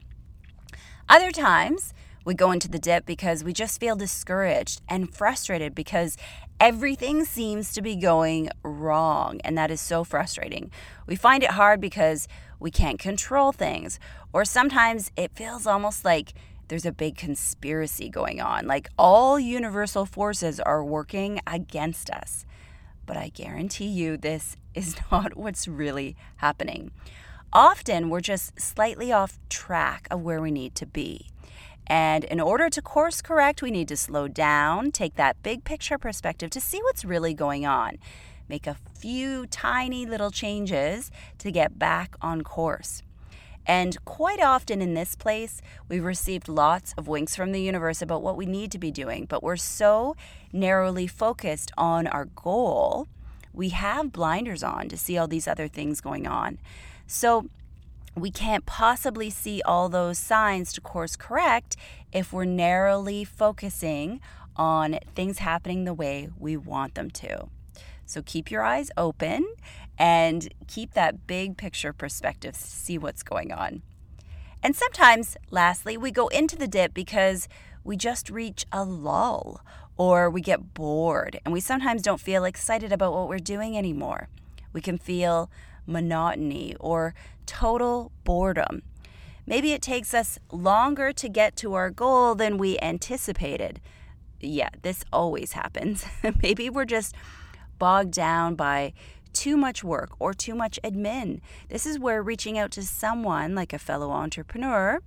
Other 1.08 1.30
times, 1.30 1.92
we 2.24 2.34
go 2.34 2.52
into 2.52 2.68
the 2.68 2.78
dip 2.78 3.06
because 3.06 3.42
we 3.42 3.52
just 3.52 3.80
feel 3.80 3.96
discouraged 3.96 4.82
and 4.88 5.12
frustrated 5.12 5.74
because 5.74 6.16
everything 6.60 7.24
seems 7.24 7.72
to 7.72 7.82
be 7.82 7.96
going 7.96 8.50
wrong, 8.62 9.40
and 9.42 9.56
that 9.56 9.70
is 9.70 9.80
so 9.80 10.04
frustrating. 10.04 10.70
We 11.06 11.16
find 11.16 11.42
it 11.42 11.52
hard 11.52 11.80
because 11.80 12.28
we 12.58 12.70
can't 12.70 12.98
control 12.98 13.52
things, 13.52 13.98
or 14.32 14.44
sometimes 14.44 15.10
it 15.16 15.34
feels 15.34 15.66
almost 15.66 16.04
like 16.04 16.34
there's 16.70 16.86
a 16.86 16.92
big 16.92 17.18
conspiracy 17.18 18.08
going 18.08 18.40
on, 18.40 18.66
like 18.66 18.88
all 18.98 19.38
universal 19.38 20.06
forces 20.06 20.58
are 20.58 20.82
working 20.82 21.38
against 21.46 22.08
us 22.08 22.46
but 23.10 23.16
I 23.16 23.30
guarantee 23.30 23.88
you 23.88 24.16
this 24.16 24.56
is 24.74 24.94
not 25.10 25.36
what's 25.36 25.66
really 25.66 26.14
happening. 26.36 26.92
Often 27.52 28.08
we're 28.08 28.20
just 28.20 28.60
slightly 28.60 29.10
off 29.10 29.40
track 29.48 30.06
of 30.12 30.20
where 30.20 30.40
we 30.40 30.52
need 30.52 30.76
to 30.76 30.86
be. 30.86 31.26
And 31.88 32.22
in 32.22 32.38
order 32.38 32.70
to 32.70 32.80
course 32.80 33.20
correct, 33.20 33.62
we 33.62 33.72
need 33.72 33.88
to 33.88 33.96
slow 33.96 34.28
down, 34.28 34.92
take 34.92 35.16
that 35.16 35.42
big 35.42 35.64
picture 35.64 35.98
perspective 35.98 36.50
to 36.50 36.60
see 36.60 36.78
what's 36.84 37.04
really 37.04 37.34
going 37.34 37.66
on. 37.66 37.98
make 38.48 38.68
a 38.68 38.76
few 38.96 39.44
tiny 39.46 40.06
little 40.06 40.30
changes 40.30 41.10
to 41.38 41.50
get 41.50 41.80
back 41.80 42.14
on 42.22 42.42
course. 42.42 43.02
And 43.66 44.02
quite 44.04 44.40
often 44.40 44.82
in 44.82 44.94
this 44.94 45.14
place, 45.14 45.60
we've 45.88 46.04
received 46.04 46.48
lots 46.48 46.94
of 46.96 47.08
winks 47.08 47.36
from 47.36 47.52
the 47.52 47.60
universe 47.60 48.02
about 48.02 48.22
what 48.22 48.36
we 48.36 48.46
need 48.46 48.72
to 48.72 48.78
be 48.78 48.90
doing, 48.90 49.26
but 49.26 49.42
we're 49.42 49.56
so 49.56 50.16
narrowly 50.52 51.06
focused 51.06 51.70
on 51.76 52.06
our 52.06 52.24
goal, 52.24 53.06
we 53.52 53.70
have 53.70 54.12
blinders 54.12 54.62
on 54.62 54.88
to 54.88 54.96
see 54.96 55.18
all 55.18 55.28
these 55.28 55.48
other 55.48 55.68
things 55.68 56.00
going 56.00 56.26
on. 56.26 56.58
So 57.06 57.48
we 58.16 58.30
can't 58.30 58.66
possibly 58.66 59.30
see 59.30 59.62
all 59.64 59.88
those 59.88 60.18
signs 60.18 60.72
to 60.72 60.80
course 60.80 61.16
correct 61.16 61.76
if 62.12 62.32
we're 62.32 62.44
narrowly 62.44 63.24
focusing 63.24 64.20
on 64.56 64.98
things 65.14 65.38
happening 65.38 65.84
the 65.84 65.94
way 65.94 66.28
we 66.38 66.56
want 66.56 66.94
them 66.94 67.10
to. 67.10 67.48
So 68.10 68.22
keep 68.22 68.50
your 68.50 68.64
eyes 68.64 68.90
open 68.96 69.46
and 69.96 70.52
keep 70.66 70.94
that 70.94 71.28
big 71.28 71.56
picture 71.56 71.92
perspective 71.92 72.54
to 72.54 72.60
see 72.60 72.98
what's 72.98 73.22
going 73.22 73.52
on. 73.52 73.82
And 74.64 74.74
sometimes, 74.74 75.36
lastly, 75.52 75.96
we 75.96 76.10
go 76.10 76.26
into 76.28 76.56
the 76.56 76.66
dip 76.66 76.92
because 76.92 77.46
we 77.84 77.96
just 77.96 78.28
reach 78.28 78.66
a 78.72 78.84
lull 78.84 79.60
or 79.96 80.28
we 80.28 80.40
get 80.40 80.74
bored 80.74 81.38
and 81.44 81.52
we 81.52 81.60
sometimes 81.60 82.02
don't 82.02 82.20
feel 82.20 82.44
excited 82.44 82.90
about 82.90 83.12
what 83.12 83.28
we're 83.28 83.38
doing 83.38 83.78
anymore. 83.78 84.28
We 84.72 84.80
can 84.80 84.98
feel 84.98 85.48
monotony 85.86 86.74
or 86.80 87.14
total 87.46 88.10
boredom. 88.24 88.82
Maybe 89.46 89.70
it 89.72 89.82
takes 89.82 90.12
us 90.14 90.36
longer 90.50 91.12
to 91.12 91.28
get 91.28 91.54
to 91.58 91.74
our 91.74 91.90
goal 91.90 92.34
than 92.34 92.58
we 92.58 92.76
anticipated. 92.80 93.80
Yeah, 94.40 94.70
this 94.82 95.04
always 95.12 95.52
happens. 95.52 96.04
Maybe 96.42 96.68
we're 96.68 96.84
just 96.84 97.14
bogged 97.80 98.12
down 98.12 98.54
by 98.54 98.92
too 99.32 99.56
much 99.56 99.82
work 99.82 100.10
or 100.20 100.32
too 100.32 100.54
much 100.54 100.78
admin. 100.84 101.40
This 101.68 101.86
is 101.86 101.98
where 101.98 102.22
reaching 102.22 102.56
out 102.56 102.70
to 102.72 102.82
someone 102.82 103.56
like 103.56 103.72
a 103.72 103.78
fellow 103.78 104.12
entrepreneur 104.12 105.00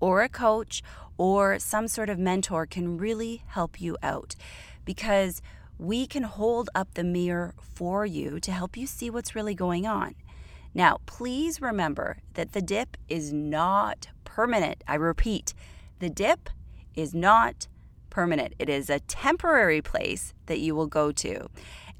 or 0.00 0.22
a 0.22 0.28
coach 0.28 0.82
or 1.16 1.58
some 1.58 1.88
sort 1.88 2.10
of 2.10 2.18
mentor 2.18 2.66
can 2.66 2.98
really 2.98 3.42
help 3.46 3.80
you 3.80 3.96
out 4.02 4.34
because 4.84 5.40
we 5.78 6.06
can 6.06 6.24
hold 6.24 6.68
up 6.74 6.94
the 6.94 7.04
mirror 7.04 7.54
for 7.58 8.04
you 8.04 8.38
to 8.40 8.52
help 8.52 8.76
you 8.76 8.86
see 8.86 9.08
what's 9.08 9.34
really 9.34 9.54
going 9.54 9.86
on. 9.86 10.14
Now, 10.74 10.98
please 11.06 11.60
remember 11.60 12.18
that 12.34 12.52
the 12.52 12.62
dip 12.62 12.96
is 13.08 13.32
not 13.32 14.08
permanent. 14.24 14.82
I 14.88 14.94
repeat, 14.94 15.54
the 15.98 16.08
dip 16.08 16.48
is 16.96 17.14
not 17.14 17.68
permanent. 18.10 18.54
It 18.58 18.68
is 18.68 18.90
a 18.90 19.00
temporary 19.00 19.80
place 19.82 20.34
that 20.46 20.60
you 20.60 20.74
will 20.74 20.86
go 20.86 21.12
to. 21.12 21.48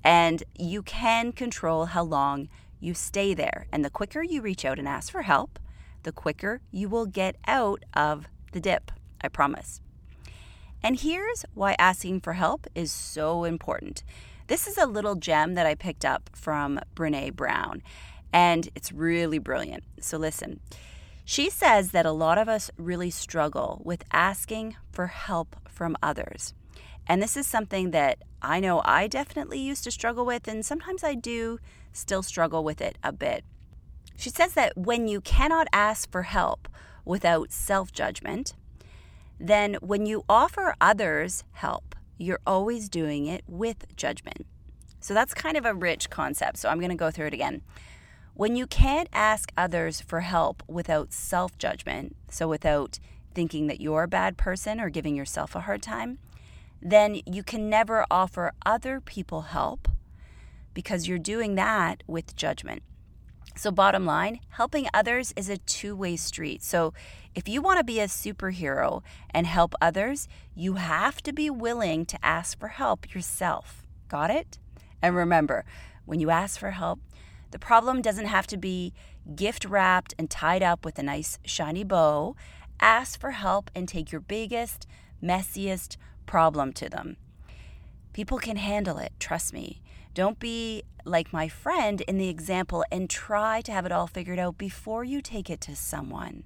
And 0.04 0.42
you 0.58 0.82
can 0.82 1.32
control 1.32 1.86
how 1.86 2.02
long 2.02 2.48
you 2.80 2.94
stay 2.94 3.34
there. 3.34 3.66
And 3.72 3.84
the 3.84 3.90
quicker 3.90 4.22
you 4.22 4.42
reach 4.42 4.64
out 4.64 4.78
and 4.78 4.88
ask 4.88 5.12
for 5.12 5.22
help, 5.22 5.58
the 6.02 6.12
quicker 6.12 6.60
you 6.70 6.88
will 6.88 7.06
get 7.06 7.36
out 7.46 7.84
of 7.94 8.26
the 8.52 8.60
dip. 8.60 8.90
I 9.22 9.28
promise. 9.28 9.80
And 10.82 10.98
here's 10.98 11.44
why 11.54 11.76
asking 11.78 12.20
for 12.20 12.32
help 12.32 12.66
is 12.74 12.90
so 12.90 13.44
important. 13.44 14.02
This 14.48 14.66
is 14.66 14.76
a 14.76 14.86
little 14.86 15.14
gem 15.14 15.54
that 15.54 15.66
I 15.66 15.76
picked 15.76 16.04
up 16.04 16.28
from 16.34 16.80
Brene 16.96 17.34
Brown, 17.34 17.82
and 18.32 18.68
it's 18.74 18.90
really 18.90 19.38
brilliant. 19.38 19.84
So 20.00 20.18
listen. 20.18 20.60
She 21.24 21.50
says 21.50 21.92
that 21.92 22.04
a 22.04 22.10
lot 22.10 22.36
of 22.36 22.48
us 22.48 22.68
really 22.76 23.10
struggle 23.10 23.80
with 23.84 24.02
asking 24.12 24.74
for 24.90 25.06
help 25.06 25.54
from 25.68 25.96
others. 26.02 26.52
And 27.12 27.22
this 27.22 27.36
is 27.36 27.46
something 27.46 27.90
that 27.90 28.22
I 28.40 28.58
know 28.58 28.80
I 28.86 29.06
definitely 29.06 29.58
used 29.58 29.84
to 29.84 29.90
struggle 29.90 30.24
with, 30.24 30.48
and 30.48 30.64
sometimes 30.64 31.04
I 31.04 31.14
do 31.14 31.58
still 31.92 32.22
struggle 32.22 32.64
with 32.64 32.80
it 32.80 32.96
a 33.04 33.12
bit. 33.12 33.44
She 34.16 34.30
says 34.30 34.54
that 34.54 34.78
when 34.78 35.08
you 35.08 35.20
cannot 35.20 35.66
ask 35.74 36.10
for 36.10 36.22
help 36.22 36.68
without 37.04 37.52
self 37.52 37.92
judgment, 37.92 38.54
then 39.38 39.74
when 39.82 40.06
you 40.06 40.24
offer 40.26 40.74
others 40.80 41.44
help, 41.52 41.94
you're 42.16 42.40
always 42.46 42.88
doing 42.88 43.26
it 43.26 43.44
with 43.46 43.94
judgment. 43.94 44.46
So 45.00 45.12
that's 45.12 45.34
kind 45.34 45.58
of 45.58 45.66
a 45.66 45.74
rich 45.74 46.08
concept. 46.08 46.56
So 46.56 46.70
I'm 46.70 46.78
going 46.78 46.88
to 46.88 46.96
go 46.96 47.10
through 47.10 47.26
it 47.26 47.34
again. 47.34 47.60
When 48.32 48.56
you 48.56 48.66
can't 48.66 49.10
ask 49.12 49.52
others 49.54 50.00
for 50.00 50.20
help 50.20 50.62
without 50.66 51.12
self 51.12 51.58
judgment, 51.58 52.16
so 52.30 52.48
without 52.48 52.98
thinking 53.34 53.66
that 53.66 53.82
you're 53.82 54.04
a 54.04 54.08
bad 54.08 54.38
person 54.38 54.80
or 54.80 54.88
giving 54.88 55.14
yourself 55.14 55.54
a 55.54 55.60
hard 55.60 55.82
time, 55.82 56.18
then 56.82 57.20
you 57.24 57.42
can 57.42 57.70
never 57.70 58.04
offer 58.10 58.52
other 58.66 59.00
people 59.00 59.42
help 59.42 59.88
because 60.74 61.06
you're 61.06 61.18
doing 61.18 61.54
that 61.54 62.02
with 62.06 62.34
judgment. 62.34 62.82
So, 63.54 63.70
bottom 63.70 64.06
line, 64.06 64.40
helping 64.50 64.88
others 64.94 65.32
is 65.36 65.50
a 65.50 65.58
two 65.58 65.94
way 65.94 66.16
street. 66.16 66.62
So, 66.62 66.94
if 67.34 67.48
you 67.48 67.60
want 67.62 67.78
to 67.78 67.84
be 67.84 68.00
a 68.00 68.06
superhero 68.06 69.02
and 69.30 69.46
help 69.46 69.74
others, 69.80 70.26
you 70.54 70.74
have 70.74 71.22
to 71.22 71.32
be 71.32 71.50
willing 71.50 72.06
to 72.06 72.24
ask 72.24 72.58
for 72.58 72.68
help 72.68 73.14
yourself. 73.14 73.86
Got 74.08 74.30
it? 74.30 74.58
And 75.02 75.14
remember, 75.14 75.64
when 76.06 76.18
you 76.18 76.30
ask 76.30 76.58
for 76.58 76.70
help, 76.70 77.00
the 77.50 77.58
problem 77.58 78.00
doesn't 78.00 78.26
have 78.26 78.46
to 78.48 78.56
be 78.56 78.94
gift 79.36 79.66
wrapped 79.66 80.14
and 80.18 80.30
tied 80.30 80.62
up 80.62 80.84
with 80.84 80.98
a 80.98 81.02
nice 81.02 81.38
shiny 81.44 81.84
bow. 81.84 82.34
Ask 82.80 83.20
for 83.20 83.32
help 83.32 83.70
and 83.74 83.86
take 83.86 84.10
your 84.10 84.22
biggest, 84.22 84.86
messiest 85.22 85.96
problem 86.26 86.72
to 86.74 86.88
them. 86.88 87.16
People 88.12 88.38
can 88.38 88.56
handle 88.56 88.98
it, 88.98 89.12
trust 89.18 89.52
me. 89.52 89.80
Don't 90.14 90.38
be 90.38 90.82
like 91.04 91.32
my 91.32 91.48
friend 91.48 92.00
in 92.02 92.18
the 92.18 92.28
example 92.28 92.84
and 92.92 93.08
try 93.08 93.60
to 93.62 93.72
have 93.72 93.86
it 93.86 93.92
all 93.92 94.06
figured 94.06 94.38
out 94.38 94.58
before 94.58 95.04
you 95.04 95.22
take 95.22 95.48
it 95.48 95.60
to 95.62 95.74
someone 95.74 96.44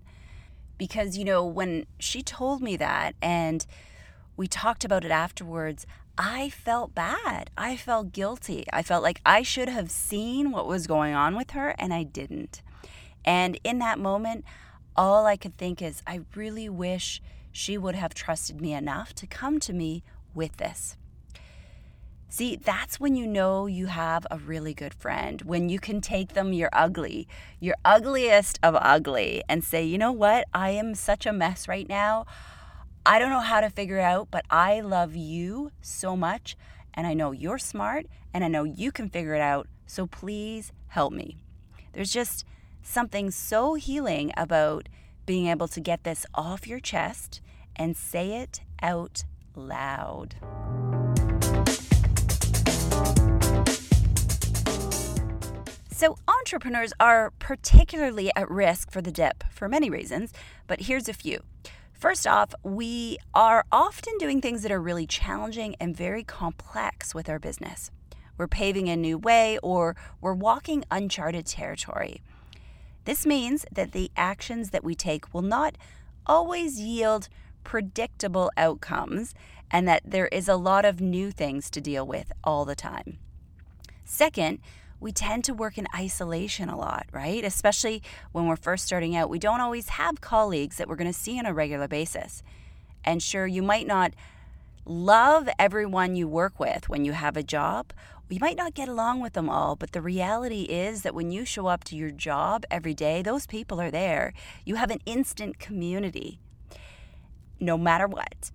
because, 0.78 1.16
you 1.16 1.24
know, 1.24 1.44
when 1.44 1.86
she 1.98 2.22
told 2.22 2.62
me 2.62 2.76
that 2.76 3.14
and 3.22 3.66
we 4.36 4.46
talked 4.46 4.84
about 4.84 5.04
it 5.04 5.10
afterwards, 5.10 5.86
I 6.18 6.50
felt 6.50 6.94
bad. 6.94 7.50
I 7.56 7.76
felt 7.76 8.12
guilty. 8.12 8.64
I 8.72 8.82
felt 8.82 9.02
like 9.02 9.20
I 9.24 9.42
should 9.42 9.68
have 9.68 9.90
seen 9.90 10.50
what 10.50 10.66
was 10.66 10.86
going 10.86 11.14
on 11.14 11.36
with 11.36 11.50
her 11.52 11.74
and 11.78 11.92
I 11.92 12.02
didn't. 12.02 12.62
And 13.24 13.58
in 13.64 13.78
that 13.80 13.98
moment, 13.98 14.44
all 14.94 15.26
I 15.26 15.36
could 15.36 15.56
think 15.56 15.82
is, 15.82 16.02
I 16.06 16.20
really 16.34 16.68
wish 16.68 17.20
she 17.56 17.78
would 17.78 17.94
have 17.94 18.12
trusted 18.12 18.60
me 18.60 18.74
enough 18.74 19.14
to 19.14 19.26
come 19.26 19.58
to 19.58 19.72
me 19.72 20.04
with 20.34 20.58
this. 20.58 20.98
See, 22.28 22.56
that's 22.56 23.00
when 23.00 23.16
you 23.16 23.26
know 23.26 23.64
you 23.64 23.86
have 23.86 24.26
a 24.30 24.36
really 24.36 24.74
good 24.74 24.92
friend, 24.92 25.40
when 25.40 25.70
you 25.70 25.78
can 25.78 26.02
take 26.02 26.34
them 26.34 26.52
your 26.52 26.68
ugly, 26.74 27.26
your 27.58 27.76
ugliest 27.82 28.58
of 28.62 28.76
ugly, 28.78 29.42
and 29.48 29.64
say, 29.64 29.82
you 29.82 29.96
know 29.96 30.12
what? 30.12 30.46
I 30.52 30.70
am 30.70 30.94
such 30.94 31.24
a 31.24 31.32
mess 31.32 31.66
right 31.66 31.88
now. 31.88 32.26
I 33.06 33.18
don't 33.18 33.30
know 33.30 33.40
how 33.40 33.62
to 33.62 33.70
figure 33.70 34.00
out, 34.00 34.28
but 34.30 34.44
I 34.50 34.82
love 34.82 35.16
you 35.16 35.70
so 35.80 36.14
much. 36.14 36.56
And 36.92 37.06
I 37.06 37.14
know 37.14 37.32
you're 37.32 37.58
smart 37.58 38.04
and 38.34 38.44
I 38.44 38.48
know 38.48 38.64
you 38.64 38.92
can 38.92 39.08
figure 39.08 39.34
it 39.34 39.40
out. 39.40 39.66
So 39.86 40.06
please 40.06 40.72
help 40.88 41.14
me. 41.14 41.38
There's 41.94 42.12
just 42.12 42.44
something 42.82 43.30
so 43.30 43.74
healing 43.74 44.30
about 44.36 44.90
being 45.24 45.46
able 45.46 45.68
to 45.68 45.80
get 45.80 46.04
this 46.04 46.26
off 46.34 46.66
your 46.66 46.80
chest 46.80 47.40
and 47.76 47.96
say 47.96 48.40
it 48.40 48.60
out 48.82 49.24
loud. 49.54 50.34
So, 55.90 56.18
entrepreneurs 56.28 56.92
are 57.00 57.30
particularly 57.38 58.30
at 58.36 58.50
risk 58.50 58.90
for 58.90 59.00
the 59.00 59.10
dip 59.10 59.44
for 59.50 59.66
many 59.66 59.88
reasons, 59.88 60.32
but 60.66 60.82
here's 60.82 61.08
a 61.08 61.14
few. 61.14 61.42
First 61.94 62.26
off, 62.26 62.54
we 62.62 63.16
are 63.32 63.64
often 63.72 64.18
doing 64.18 64.42
things 64.42 64.62
that 64.62 64.70
are 64.70 64.80
really 64.80 65.06
challenging 65.06 65.74
and 65.80 65.96
very 65.96 66.22
complex 66.22 67.14
with 67.14 67.30
our 67.30 67.38
business. 67.38 67.90
We're 68.36 68.46
paving 68.46 68.90
a 68.90 68.96
new 68.96 69.16
way 69.16 69.58
or 69.62 69.96
we're 70.20 70.34
walking 70.34 70.84
uncharted 70.90 71.46
territory. 71.46 72.20
This 73.06 73.24
means 73.24 73.64
that 73.72 73.92
the 73.92 74.10
actions 74.16 74.70
that 74.70 74.84
we 74.84 74.94
take 74.94 75.32
will 75.32 75.40
not 75.40 75.78
always 76.26 76.78
yield 76.78 77.30
predictable 77.66 78.48
outcomes 78.56 79.34
and 79.72 79.88
that 79.88 80.00
there 80.04 80.28
is 80.28 80.48
a 80.48 80.54
lot 80.54 80.84
of 80.84 81.00
new 81.00 81.32
things 81.32 81.68
to 81.68 81.80
deal 81.80 82.06
with 82.06 82.30
all 82.44 82.64
the 82.64 82.76
time. 82.76 83.18
Second, 84.04 84.60
we 85.00 85.10
tend 85.10 85.42
to 85.44 85.52
work 85.52 85.76
in 85.76 85.88
isolation 85.92 86.68
a 86.68 86.78
lot, 86.78 87.06
right? 87.10 87.44
Especially 87.44 88.04
when 88.30 88.46
we're 88.46 88.54
first 88.54 88.86
starting 88.86 89.16
out. 89.16 89.28
We 89.28 89.40
don't 89.40 89.60
always 89.60 89.88
have 89.88 90.20
colleagues 90.20 90.76
that 90.76 90.88
we're 90.88 90.94
going 90.94 91.12
to 91.12 91.18
see 91.18 91.40
on 91.40 91.44
a 91.44 91.52
regular 91.52 91.88
basis. 91.88 92.44
And 93.04 93.20
sure, 93.20 93.48
you 93.48 93.64
might 93.64 93.88
not 93.88 94.14
love 94.84 95.48
everyone 95.58 96.14
you 96.14 96.28
work 96.28 96.60
with 96.60 96.88
when 96.88 97.04
you 97.04 97.12
have 97.12 97.36
a 97.36 97.42
job. 97.42 97.92
You 98.28 98.38
might 98.40 98.56
not 98.56 98.74
get 98.74 98.88
along 98.88 99.18
with 99.20 99.32
them 99.32 99.50
all, 99.50 99.74
but 99.74 99.90
the 99.90 100.00
reality 100.00 100.62
is 100.62 101.02
that 101.02 101.16
when 101.16 101.32
you 101.32 101.44
show 101.44 101.66
up 101.66 101.82
to 101.84 101.96
your 101.96 102.12
job 102.12 102.64
every 102.70 102.94
day, 102.94 103.22
those 103.22 103.44
people 103.44 103.80
are 103.80 103.90
there. 103.90 104.32
You 104.64 104.76
have 104.76 104.92
an 104.92 105.00
instant 105.04 105.58
community 105.58 106.38
no 107.60 107.76
matter 107.76 108.06
what. 108.06 108.50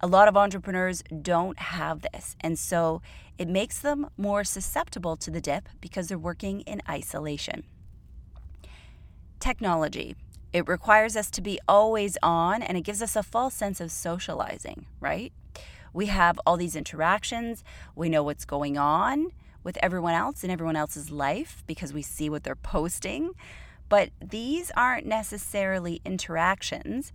A 0.00 0.06
lot 0.06 0.28
of 0.28 0.36
entrepreneurs 0.36 1.02
don't 1.22 1.58
have 1.58 2.02
this. 2.02 2.36
And 2.40 2.58
so 2.58 3.00
it 3.38 3.48
makes 3.48 3.78
them 3.78 4.10
more 4.16 4.44
susceptible 4.44 5.16
to 5.16 5.30
the 5.30 5.40
dip 5.40 5.68
because 5.80 6.08
they're 6.08 6.18
working 6.18 6.60
in 6.62 6.82
isolation. 6.88 7.64
Technology. 9.40 10.14
It 10.52 10.68
requires 10.68 11.16
us 11.16 11.30
to 11.32 11.40
be 11.40 11.58
always 11.66 12.16
on 12.22 12.62
and 12.62 12.78
it 12.78 12.82
gives 12.82 13.02
us 13.02 13.16
a 13.16 13.22
false 13.22 13.54
sense 13.54 13.80
of 13.80 13.90
socializing, 13.90 14.86
right? 15.00 15.32
We 15.92 16.06
have 16.06 16.38
all 16.44 16.56
these 16.56 16.76
interactions, 16.76 17.64
we 17.96 18.08
know 18.08 18.22
what's 18.22 18.44
going 18.44 18.76
on 18.76 19.32
with 19.64 19.78
everyone 19.82 20.14
else 20.14 20.44
in 20.44 20.50
everyone 20.50 20.76
else's 20.76 21.10
life 21.10 21.64
because 21.66 21.92
we 21.92 22.02
see 22.02 22.28
what 22.28 22.44
they're 22.44 22.54
posting. 22.54 23.32
But 23.88 24.10
these 24.20 24.70
aren't 24.76 25.06
necessarily 25.06 26.00
interactions, 26.04 27.12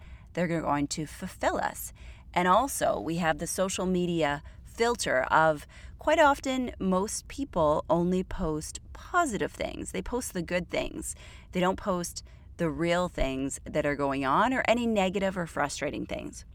they're 0.47 0.61
going 0.61 0.87
to 0.87 1.05
fulfill 1.05 1.57
us. 1.57 1.91
And 2.33 2.47
also, 2.47 2.97
we 2.97 3.17
have 3.17 3.39
the 3.39 3.47
social 3.47 3.85
media 3.85 4.41
filter 4.63 5.23
of 5.23 5.67
quite 5.97 6.19
often 6.19 6.71
most 6.79 7.27
people 7.27 7.83
only 7.89 8.23
post 8.23 8.79
positive 8.93 9.51
things. 9.51 9.91
They 9.91 10.01
post 10.01 10.33
the 10.33 10.41
good 10.41 10.69
things. 10.69 11.13
They 11.51 11.59
don't 11.59 11.75
post 11.75 12.23
the 12.55 12.69
real 12.69 13.09
things 13.09 13.59
that 13.65 13.85
are 13.85 13.95
going 13.95 14.25
on 14.25 14.53
or 14.53 14.63
any 14.65 14.87
negative 14.87 15.37
or 15.37 15.45
frustrating 15.45 16.05
things. 16.05 16.45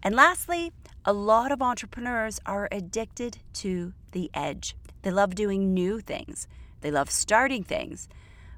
And 0.00 0.14
lastly, 0.14 0.72
a 1.04 1.12
lot 1.12 1.50
of 1.50 1.60
entrepreneurs 1.60 2.38
are 2.46 2.68
addicted 2.70 3.38
to 3.54 3.94
the 4.12 4.30
edge. 4.32 4.76
They 5.02 5.10
love 5.10 5.34
doing 5.34 5.74
new 5.74 6.00
things, 6.00 6.46
they 6.82 6.92
love 6.92 7.10
starting 7.10 7.64
things, 7.64 8.08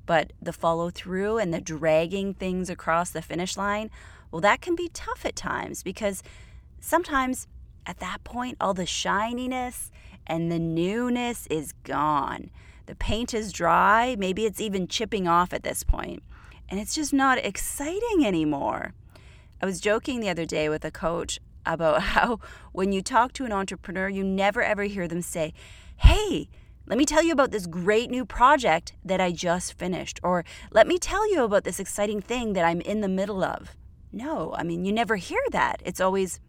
but 0.04 0.32
the 0.42 0.52
follow 0.52 0.90
through 0.90 1.38
and 1.38 1.54
the 1.54 1.60
dragging 1.60 2.34
things 2.34 2.68
across 2.68 3.10
the 3.10 3.22
finish 3.22 3.56
line, 3.56 3.90
well, 4.30 4.40
that 4.40 4.60
can 4.60 4.74
be 4.74 4.90
tough 4.92 5.24
at 5.24 5.36
times 5.36 5.82
because 5.82 6.22
sometimes 6.80 7.46
at 7.86 7.98
that 7.98 8.22
point, 8.24 8.56
all 8.60 8.74
the 8.74 8.86
shininess 8.86 9.90
and 10.26 10.50
the 10.50 10.58
newness 10.58 11.46
is 11.48 11.72
gone. 11.84 12.50
The 12.86 12.94
paint 12.94 13.34
is 13.34 13.52
dry, 13.52 14.16
maybe 14.18 14.44
it's 14.46 14.60
even 14.60 14.86
chipping 14.86 15.26
off 15.26 15.52
at 15.52 15.62
this 15.62 15.82
point, 15.82 16.22
and 16.68 16.78
it's 16.78 16.94
just 16.94 17.12
not 17.12 17.38
exciting 17.38 18.24
anymore. 18.24 18.94
I 19.62 19.66
was 19.66 19.80
joking 19.80 20.20
the 20.20 20.28
other 20.28 20.46
day 20.46 20.68
with 20.68 20.84
a 20.84 20.90
coach 20.90 21.38
about 21.66 22.02
how 22.14 22.40
when 22.72 22.92
you 22.92 23.02
talk 23.02 23.32
to 23.34 23.44
an 23.44 23.52
entrepreneur, 23.52 24.08
you 24.08 24.24
never 24.24 24.62
ever 24.62 24.84
hear 24.84 25.08
them 25.08 25.22
say, 25.22 25.52
Hey, 25.96 26.48
let 26.86 26.98
me 26.98 27.04
tell 27.04 27.22
you 27.22 27.32
about 27.32 27.50
this 27.50 27.66
great 27.66 28.10
new 28.10 28.24
project 28.24 28.94
that 29.04 29.20
I 29.20 29.32
just 29.32 29.74
finished, 29.74 30.18
or 30.22 30.44
let 30.72 30.86
me 30.86 30.98
tell 30.98 31.30
you 31.30 31.44
about 31.44 31.64
this 31.64 31.78
exciting 31.78 32.20
thing 32.20 32.54
that 32.54 32.64
I'm 32.64 32.80
in 32.80 33.00
the 33.00 33.08
middle 33.08 33.44
of. 33.44 33.76
No, 34.12 34.54
I 34.56 34.62
mean, 34.62 34.84
you 34.84 34.92
never 34.92 35.16
hear 35.16 35.40
that. 35.52 35.82
It's 35.84 36.00
always, 36.00 36.40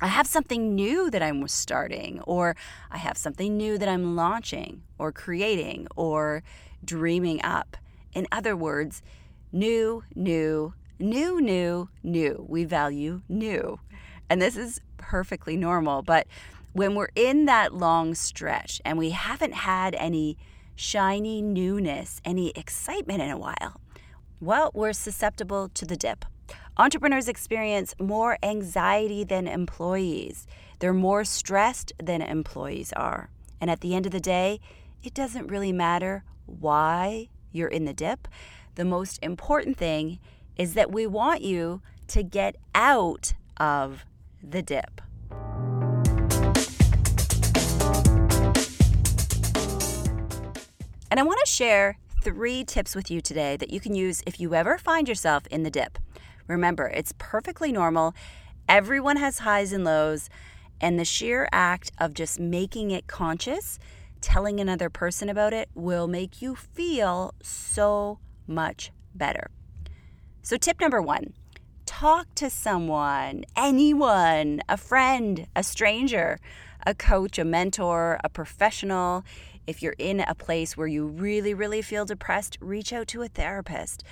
I 0.00 0.06
have 0.06 0.26
something 0.26 0.74
new 0.74 1.10
that 1.10 1.22
I'm 1.22 1.46
starting, 1.48 2.20
or 2.22 2.56
I 2.90 2.98
have 2.98 3.18
something 3.18 3.56
new 3.56 3.76
that 3.78 3.88
I'm 3.88 4.16
launching, 4.16 4.82
or 4.98 5.12
creating, 5.12 5.86
or 5.96 6.42
dreaming 6.84 7.42
up. 7.42 7.76
In 8.14 8.26
other 8.32 8.56
words, 8.56 9.02
new, 9.52 10.02
new, 10.14 10.74
new, 10.98 11.40
new, 11.40 11.88
new. 12.02 12.46
We 12.48 12.64
value 12.64 13.22
new. 13.28 13.80
And 14.30 14.40
this 14.40 14.56
is 14.56 14.80
perfectly 14.96 15.56
normal. 15.56 16.02
But 16.02 16.26
when 16.72 16.94
we're 16.94 17.10
in 17.14 17.44
that 17.44 17.74
long 17.74 18.14
stretch 18.14 18.80
and 18.84 18.98
we 18.98 19.10
haven't 19.10 19.54
had 19.54 19.94
any 19.96 20.38
shiny 20.74 21.42
newness, 21.42 22.20
any 22.24 22.50
excitement 22.56 23.20
in 23.20 23.30
a 23.30 23.38
while, 23.38 23.80
well, 24.40 24.70
we're 24.74 24.92
susceptible 24.92 25.68
to 25.68 25.84
the 25.84 25.96
dip. 25.96 26.24
Entrepreneurs 26.76 27.28
experience 27.28 27.94
more 28.00 28.36
anxiety 28.42 29.22
than 29.22 29.46
employees. 29.46 30.44
They're 30.80 30.92
more 30.92 31.24
stressed 31.24 31.92
than 32.02 32.20
employees 32.20 32.92
are. 32.94 33.30
And 33.60 33.70
at 33.70 33.80
the 33.80 33.94
end 33.94 34.06
of 34.06 34.12
the 34.12 34.18
day, 34.18 34.58
it 35.00 35.14
doesn't 35.14 35.46
really 35.46 35.70
matter 35.70 36.24
why 36.46 37.28
you're 37.52 37.68
in 37.68 37.84
the 37.84 37.92
dip. 37.92 38.26
The 38.74 38.84
most 38.84 39.20
important 39.22 39.76
thing 39.76 40.18
is 40.56 40.74
that 40.74 40.90
we 40.90 41.06
want 41.06 41.42
you 41.42 41.80
to 42.08 42.24
get 42.24 42.56
out 42.74 43.34
of 43.56 44.04
the 44.42 44.60
dip. 44.60 45.00
And 51.08 51.20
I 51.20 51.22
want 51.22 51.38
to 51.44 51.46
share 51.46 51.98
three 52.20 52.64
tips 52.64 52.96
with 52.96 53.12
you 53.12 53.20
today 53.20 53.56
that 53.58 53.70
you 53.70 53.78
can 53.78 53.94
use 53.94 54.24
if 54.26 54.40
you 54.40 54.56
ever 54.56 54.76
find 54.76 55.08
yourself 55.08 55.46
in 55.52 55.62
the 55.62 55.70
dip. 55.70 55.98
Remember, 56.46 56.88
it's 56.88 57.14
perfectly 57.18 57.72
normal. 57.72 58.14
Everyone 58.68 59.16
has 59.16 59.40
highs 59.40 59.72
and 59.72 59.84
lows, 59.84 60.28
and 60.80 60.98
the 60.98 61.04
sheer 61.04 61.48
act 61.52 61.92
of 61.98 62.14
just 62.14 62.40
making 62.40 62.90
it 62.90 63.06
conscious, 63.06 63.78
telling 64.20 64.60
another 64.60 64.90
person 64.90 65.28
about 65.28 65.52
it, 65.52 65.68
will 65.74 66.06
make 66.06 66.42
you 66.42 66.54
feel 66.54 67.34
so 67.42 68.18
much 68.46 68.90
better. 69.14 69.50
So, 70.42 70.56
tip 70.56 70.80
number 70.80 71.00
one 71.00 71.32
talk 71.86 72.26
to 72.34 72.50
someone, 72.50 73.44
anyone, 73.56 74.60
a 74.68 74.76
friend, 74.76 75.46
a 75.54 75.62
stranger, 75.62 76.38
a 76.86 76.94
coach, 76.94 77.38
a 77.38 77.44
mentor, 77.44 78.18
a 78.24 78.28
professional. 78.28 79.24
If 79.66 79.82
you're 79.82 79.94
in 79.98 80.20
a 80.20 80.34
place 80.34 80.76
where 80.76 80.86
you 80.86 81.06
really, 81.06 81.54
really 81.54 81.82
feel 81.82 82.04
depressed, 82.04 82.58
reach 82.60 82.92
out 82.92 83.08
to 83.08 83.22
a 83.22 83.28
therapist. 83.28 84.02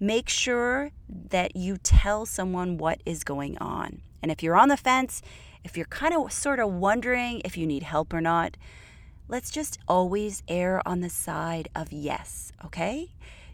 Make 0.00 0.28
sure 0.28 0.90
that 1.08 1.54
you 1.54 1.76
tell 1.76 2.26
someone 2.26 2.78
what 2.78 3.02
is 3.04 3.22
going 3.22 3.58
on. 3.58 4.00
And 4.22 4.32
if 4.32 4.42
you're 4.42 4.56
on 4.56 4.68
the 4.68 4.76
fence, 4.76 5.22
if 5.62 5.76
you're 5.76 5.86
kind 5.86 6.14
of 6.14 6.32
sort 6.32 6.58
of 6.58 6.72
wondering 6.72 7.42
if 7.44 7.56
you 7.56 7.66
need 7.66 7.82
help 7.82 8.12
or 8.12 8.20
not, 8.20 8.56
let's 9.28 9.50
just 9.50 9.78
always 9.86 10.42
err 10.48 10.80
on 10.88 11.00
the 11.00 11.10
side 11.10 11.68
of 11.76 11.92
yes, 11.92 12.50
okay? 12.64 13.10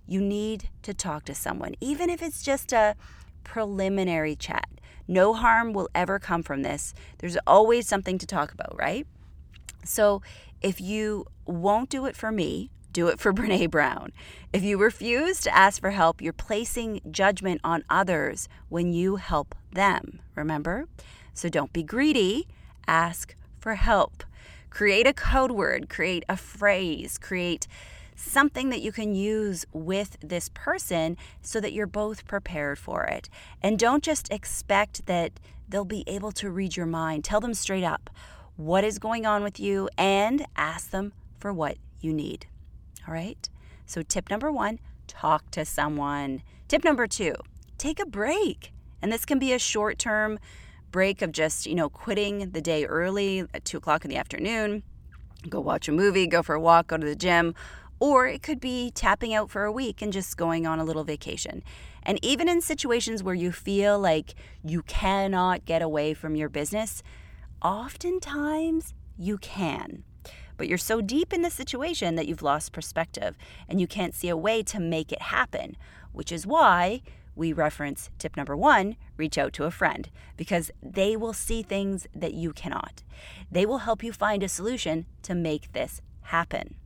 you 0.07 0.21
need 0.21 0.69
to 0.83 0.95
talk 0.95 1.25
to 1.25 1.35
someone, 1.35 1.75
even 1.81 2.09
if 2.09 2.23
it's 2.23 2.43
just 2.43 2.73
a 2.73 2.95
preliminary 3.45 4.37
chat. 4.37 4.69
No 5.09 5.35
harm 5.35 5.73
will 5.73 5.89
ever 5.95 6.19
come 6.19 6.43
from 6.43 6.63
this. 6.63 6.95
There's 7.19 7.37
always 7.47 7.87
something 7.87 8.19
to 8.19 8.27
talk 8.27 8.53
about, 8.53 8.77
right? 8.79 9.07
So 9.85 10.23
if 10.61 10.81
you 10.81 11.27
won't 11.45 11.91
do 11.91 12.07
it 12.07 12.17
for 12.17 12.33
me, 12.33 12.71
do 12.97 13.09
it 13.09 13.21
for 13.21 13.33
Brene 13.39 13.71
Brown. 13.71 14.11
If 14.55 14.63
you 14.63 14.79
refuse 14.79 15.43
to 15.43 15.55
ask 15.55 15.83
for 15.83 15.91
help, 15.91 16.23
you're 16.23 16.33
placing 16.33 17.03
judgment 17.11 17.61
on 17.63 17.85
others 17.91 18.49
when 18.71 18.95
you 18.95 19.17
help 19.17 19.55
them, 19.71 20.21
remember? 20.35 20.87
So 21.35 21.51
don't 21.51 21.75
be 21.75 21.83
greedy, 21.83 22.49
ask 22.89 23.37
for 23.61 23.75
help. 23.75 24.25
Create 24.71 25.07
a 25.07 25.13
code 25.13 25.53
word, 25.53 25.91
create 25.91 26.25
a 26.27 26.39
phrase, 26.39 27.19
create 27.19 27.67
something 28.15 28.71
that 28.71 28.81
you 28.81 28.93
can 28.93 29.15
use 29.15 29.67
with 29.75 30.17
this 30.23 30.49
person 30.55 31.19
so 31.43 31.61
that 31.61 31.75
you're 31.75 31.87
both 31.87 32.27
prepared 32.27 32.79
for 32.79 33.05
it. 33.05 33.29
And 33.61 33.79
don't 33.79 34.03
just 34.03 34.33
expect 34.33 35.05
that 35.05 35.33
they'll 35.69 35.85
be 35.85 36.05
able 36.07 36.33
to 36.33 36.51
read 36.51 36.79
your 36.79 36.87
mind. 36.87 37.25
Tell 37.25 37.41
them 37.41 37.53
straight 37.53 37.85
up 37.85 38.09
what 38.57 38.85
is 38.85 38.99
going 38.99 39.27
on 39.27 39.43
with 39.43 39.61
you 39.61 39.91
and 39.99 40.47
ask 40.57 40.89
them 40.89 41.13
for 41.39 41.53
what 41.53 41.77
you 42.01 42.15
need. 42.15 42.47
All 43.07 43.15
right? 43.15 43.49
So, 43.87 44.03
tip 44.03 44.31
number 44.31 44.51
one 44.51 44.79
talk 45.07 45.51
to 45.53 45.65
someone. 45.65 46.43
Tip 46.69 46.85
number 46.85 47.07
two 47.07 47.35
take 47.79 48.01
a 48.01 48.07
break. 48.07 48.73
And 49.03 49.13
this 49.13 49.25
can 49.25 49.39
be 49.39 49.53
a 49.53 49.59
short 49.59 49.99
term 49.99 50.39
break 50.91 51.21
of 51.23 51.33
just, 51.33 51.67
you 51.67 51.75
know, 51.75 51.89
quitting 51.89 52.51
the 52.51 52.61
day 52.61 52.85
early 52.87 53.41
at 53.53 53.65
two 53.65 53.77
o'clock 53.77 54.05
in 54.05 54.11
the 54.11 54.17
afternoon, 54.17 54.83
go 55.49 55.61
watch 55.61 55.89
a 55.89 55.93
movie, 55.93 56.27
go 56.27 56.43
for 56.43 56.55
a 56.55 56.61
walk, 56.61 56.89
go 56.89 56.97
to 56.97 57.07
the 57.07 57.17
gym, 57.17 57.55
or 58.01 58.27
it 58.27 58.43
could 58.43 58.61
be 58.61 58.91
tapping 58.95 59.35
out 59.35 59.51
for 59.51 59.65
a 59.65 59.73
week 59.73 60.03
and 60.03 60.13
just 60.13 60.37
going 60.37 60.67
on 60.67 60.79
a 60.79 60.85
little 60.85 61.05
vacation. 61.05 61.63
And 62.03 62.19
even 62.25 62.49
in 62.49 62.61
situations 62.61 63.23
where 63.23 63.35
you 63.35 63.53
feel 63.53 63.99
like 63.99 64.35
you 64.65 64.83
cannot 64.83 65.65
get 65.65 65.83
away 65.83 66.15
from 66.15 66.37
your 66.37 66.49
business, 66.49 67.03
oftentimes 67.63 68.95
you 69.19 69.39
can. 69.39 70.05
But 70.57 70.69
you're 70.69 70.79
so 70.79 71.01
deep 71.01 71.33
in 71.33 71.43
the 71.43 71.51
situation 71.51 72.15
that 72.15 72.27
you've 72.27 72.43
lost 72.43 72.73
perspective 72.73 73.37
and 73.69 73.81
you 73.81 73.87
can't 73.87 74.15
see 74.15 74.29
a 74.29 74.37
way 74.37 74.63
to 74.65 74.81
make 74.81 75.13
it 75.13 75.23
happen, 75.23 75.77
which 76.13 76.33
is 76.33 76.47
why 76.47 77.03
we 77.35 77.53
reference 77.53 78.11
tip 78.19 78.37
number 78.37 78.57
one 78.57 78.97
reach 79.17 79.37
out 79.37 79.53
to 79.53 79.65
a 79.65 79.71
friend 79.71 80.09
because 80.37 80.71
they 80.83 81.17
will 81.17 81.35
see 81.35 81.63
things 81.63 82.07
that 82.15 82.35
you 82.35 82.53
cannot. 82.53 83.03
They 83.51 83.67
will 83.67 83.79
help 83.79 84.03
you 84.03 84.13
find 84.13 84.43
a 84.43 84.49
solution 84.49 85.07
to 85.23 85.35
make 85.35 85.73
this 85.73 86.01
happen 86.23 86.77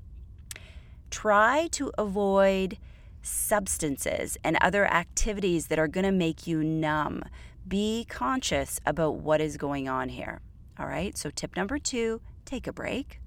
try 1.10 1.68
to 1.72 1.92
avoid 1.98 2.78
substances 3.22 4.38
and 4.42 4.56
other 4.60 4.86
activities 4.86 5.66
that 5.66 5.78
are 5.78 5.88
going 5.88 6.04
to 6.04 6.12
make 6.12 6.46
you 6.46 6.64
numb. 6.64 7.22
Be 7.66 8.06
conscious 8.08 8.80
about 8.86 9.16
what 9.16 9.40
is 9.40 9.56
going 9.56 9.88
on 9.88 10.08
here. 10.08 10.40
All 10.78 10.86
right, 10.86 11.16
so 11.18 11.30
tip 11.30 11.56
number 11.56 11.78
two 11.78 12.20
take 12.46 12.66
a 12.66 12.72
break. 12.72 13.20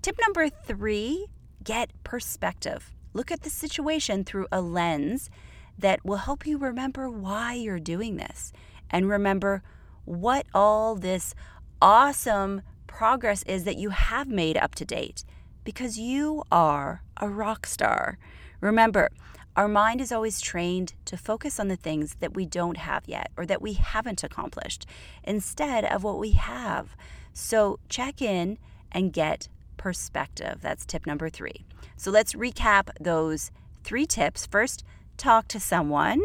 Tip 0.00 0.16
number 0.20 0.48
three 0.48 1.26
get 1.64 1.90
perspective. 2.04 2.92
Look 3.12 3.30
at 3.30 3.42
the 3.42 3.50
situation 3.50 4.24
through 4.24 4.46
a 4.52 4.60
lens 4.60 5.28
that 5.76 6.04
will 6.04 6.18
help 6.18 6.46
you 6.46 6.56
remember 6.56 7.10
why 7.10 7.54
you're 7.54 7.80
doing 7.80 8.16
this 8.16 8.52
and 8.90 9.08
remember 9.08 9.62
what 10.04 10.46
all 10.54 10.94
this 10.94 11.34
awesome 11.82 12.62
progress 12.86 13.42
is 13.42 13.64
that 13.64 13.76
you 13.76 13.90
have 13.90 14.28
made 14.28 14.56
up 14.56 14.74
to 14.76 14.84
date 14.84 15.24
because 15.64 15.98
you 15.98 16.42
are 16.50 17.02
a 17.16 17.28
rock 17.28 17.66
star. 17.66 18.18
Remember, 18.60 19.10
our 19.56 19.68
mind 19.68 20.00
is 20.00 20.12
always 20.12 20.40
trained 20.40 20.94
to 21.04 21.16
focus 21.16 21.58
on 21.58 21.66
the 21.68 21.76
things 21.76 22.16
that 22.20 22.34
we 22.34 22.46
don't 22.46 22.76
have 22.76 23.02
yet 23.06 23.30
or 23.36 23.44
that 23.46 23.60
we 23.60 23.72
haven't 23.72 24.22
accomplished 24.22 24.86
instead 25.24 25.84
of 25.84 26.04
what 26.04 26.18
we 26.18 26.30
have. 26.30 26.96
So 27.32 27.80
check 27.88 28.22
in 28.22 28.58
and 28.92 29.12
get 29.12 29.48
perspective. 29.78 30.58
That's 30.60 30.84
tip 30.84 31.06
number 31.06 31.30
three. 31.30 31.64
So 31.96 32.10
let's 32.10 32.34
recap 32.34 32.90
those 33.00 33.50
three 33.82 34.04
tips. 34.04 34.44
First, 34.44 34.84
talk 35.16 35.48
to 35.48 35.58
someone. 35.58 36.20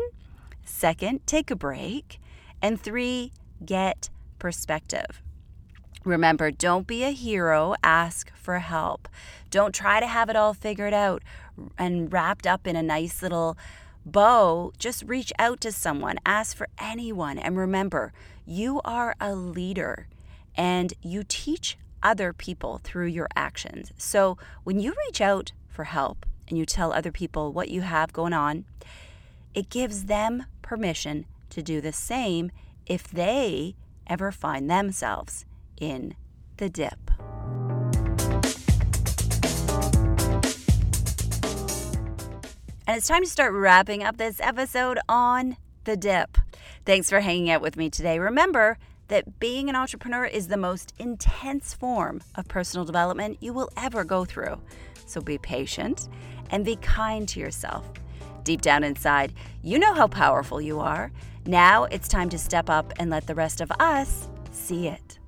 Second, 0.66 1.26
take 1.26 1.50
a 1.50 1.56
break. 1.56 2.20
And 2.62 2.80
three, 2.80 3.32
get 3.66 4.10
perspective. 4.39 5.22
Remember, 6.04 6.52
don't 6.52 6.86
be 6.86 7.04
a 7.04 7.12
hero, 7.12 7.76
ask 7.82 8.36
for 8.36 8.60
help. 8.60 9.08
Don't 9.50 9.74
try 9.74 10.02
to 10.02 10.08
have 10.08 10.30
it 10.30 10.36
all 10.36 10.54
figured 10.54 10.94
out 10.94 11.24
and 11.78 12.12
wrapped 12.12 12.46
up 12.46 12.68
in 12.68 12.76
a 12.76 12.84
nice 12.84 13.22
little 13.22 13.58
bow. 14.06 14.74
Just 14.78 15.04
reach 15.04 15.32
out 15.39 15.62
to 15.62 15.72
someone, 15.72 16.18
ask 16.26 16.58
for 16.58 16.68
anyone. 16.78 17.38
And 17.38 17.58
remember, 17.58 18.12
you 18.46 18.82
are 18.84 19.16
a 19.22 19.34
leader 19.34 20.08
and 20.56 20.94
you 21.02 21.24
teach 21.26 21.78
other 22.04 22.34
people 22.34 22.80
through 22.84 23.08
your 23.08 23.28
actions. 23.36 23.92
So 23.98 24.38
when 24.63 24.80
you 24.80 24.94
reach 25.08 25.22
out 25.22 25.54
for 25.68 25.86
help 25.86 26.26
and 26.48 26.58
you 26.58 26.66
tell 26.66 26.94
other 26.94 27.12
people 27.12 27.52
what 27.52 27.70
you 27.70 27.82
have 27.82 28.13
going 28.13 28.34
on, 28.34 28.66
it 29.54 29.70
gives 29.70 30.06
them 30.06 30.46
permission 30.62 31.26
to 31.50 31.63
do 31.63 31.82
the 31.82 31.94
same 31.94 32.52
if 32.86 33.08
they 33.10 33.76
ever 34.08 34.32
find 34.32 34.70
themselves 34.70 35.46
in 35.78 36.16
the 36.58 36.70
dip. 36.70 37.12
And 42.86 42.98
it's 42.98 43.08
time 43.08 43.24
to 43.24 43.30
start 43.30 43.54
wrapping 43.54 44.04
up 44.04 44.18
this 44.18 44.42
episode 44.42 45.00
on 45.08 45.56
the 45.86 45.96
dip. 45.96 46.38
Thanks 46.86 47.10
for 47.10 47.22
hanging 47.22 47.50
out 47.50 47.62
with 47.62 47.78
me 47.78 47.89
today. 47.89 48.20
Remember 48.20 48.78
that 49.08 49.39
being 49.39 49.70
an 49.70 49.76
entrepreneur 49.76 50.26
is 50.26 50.48
the 50.48 50.58
most 50.58 50.94
intense 50.98 51.74
form 51.74 52.22
of 52.36 52.48
personal 52.48 52.86
development 52.86 53.38
you 53.42 53.54
will 53.54 53.70
ever 53.78 54.04
go 54.04 54.26
through. 54.26 54.60
So 55.06 55.22
be 55.22 55.38
patient 55.38 56.10
and 56.50 56.66
be 56.66 56.76
kind 56.78 57.28
to 57.30 57.39
yourself. 57.39 57.89
Deep 58.44 58.62
down 58.62 58.84
inside, 58.84 59.34
you 59.62 59.80
know 59.80 59.94
how 59.94 60.08
powerful 60.08 60.62
you 60.62 60.80
are. 60.80 61.12
Now 61.46 61.86
it's 61.86 62.08
time 62.08 62.30
to 62.30 62.38
step 62.38 62.70
up 62.70 62.94
and 63.00 63.10
let 63.10 63.28
the 63.28 63.36
rest 63.36 63.62
of 63.62 63.72
us 63.80 64.28
see 64.52 64.88
it. 64.88 65.20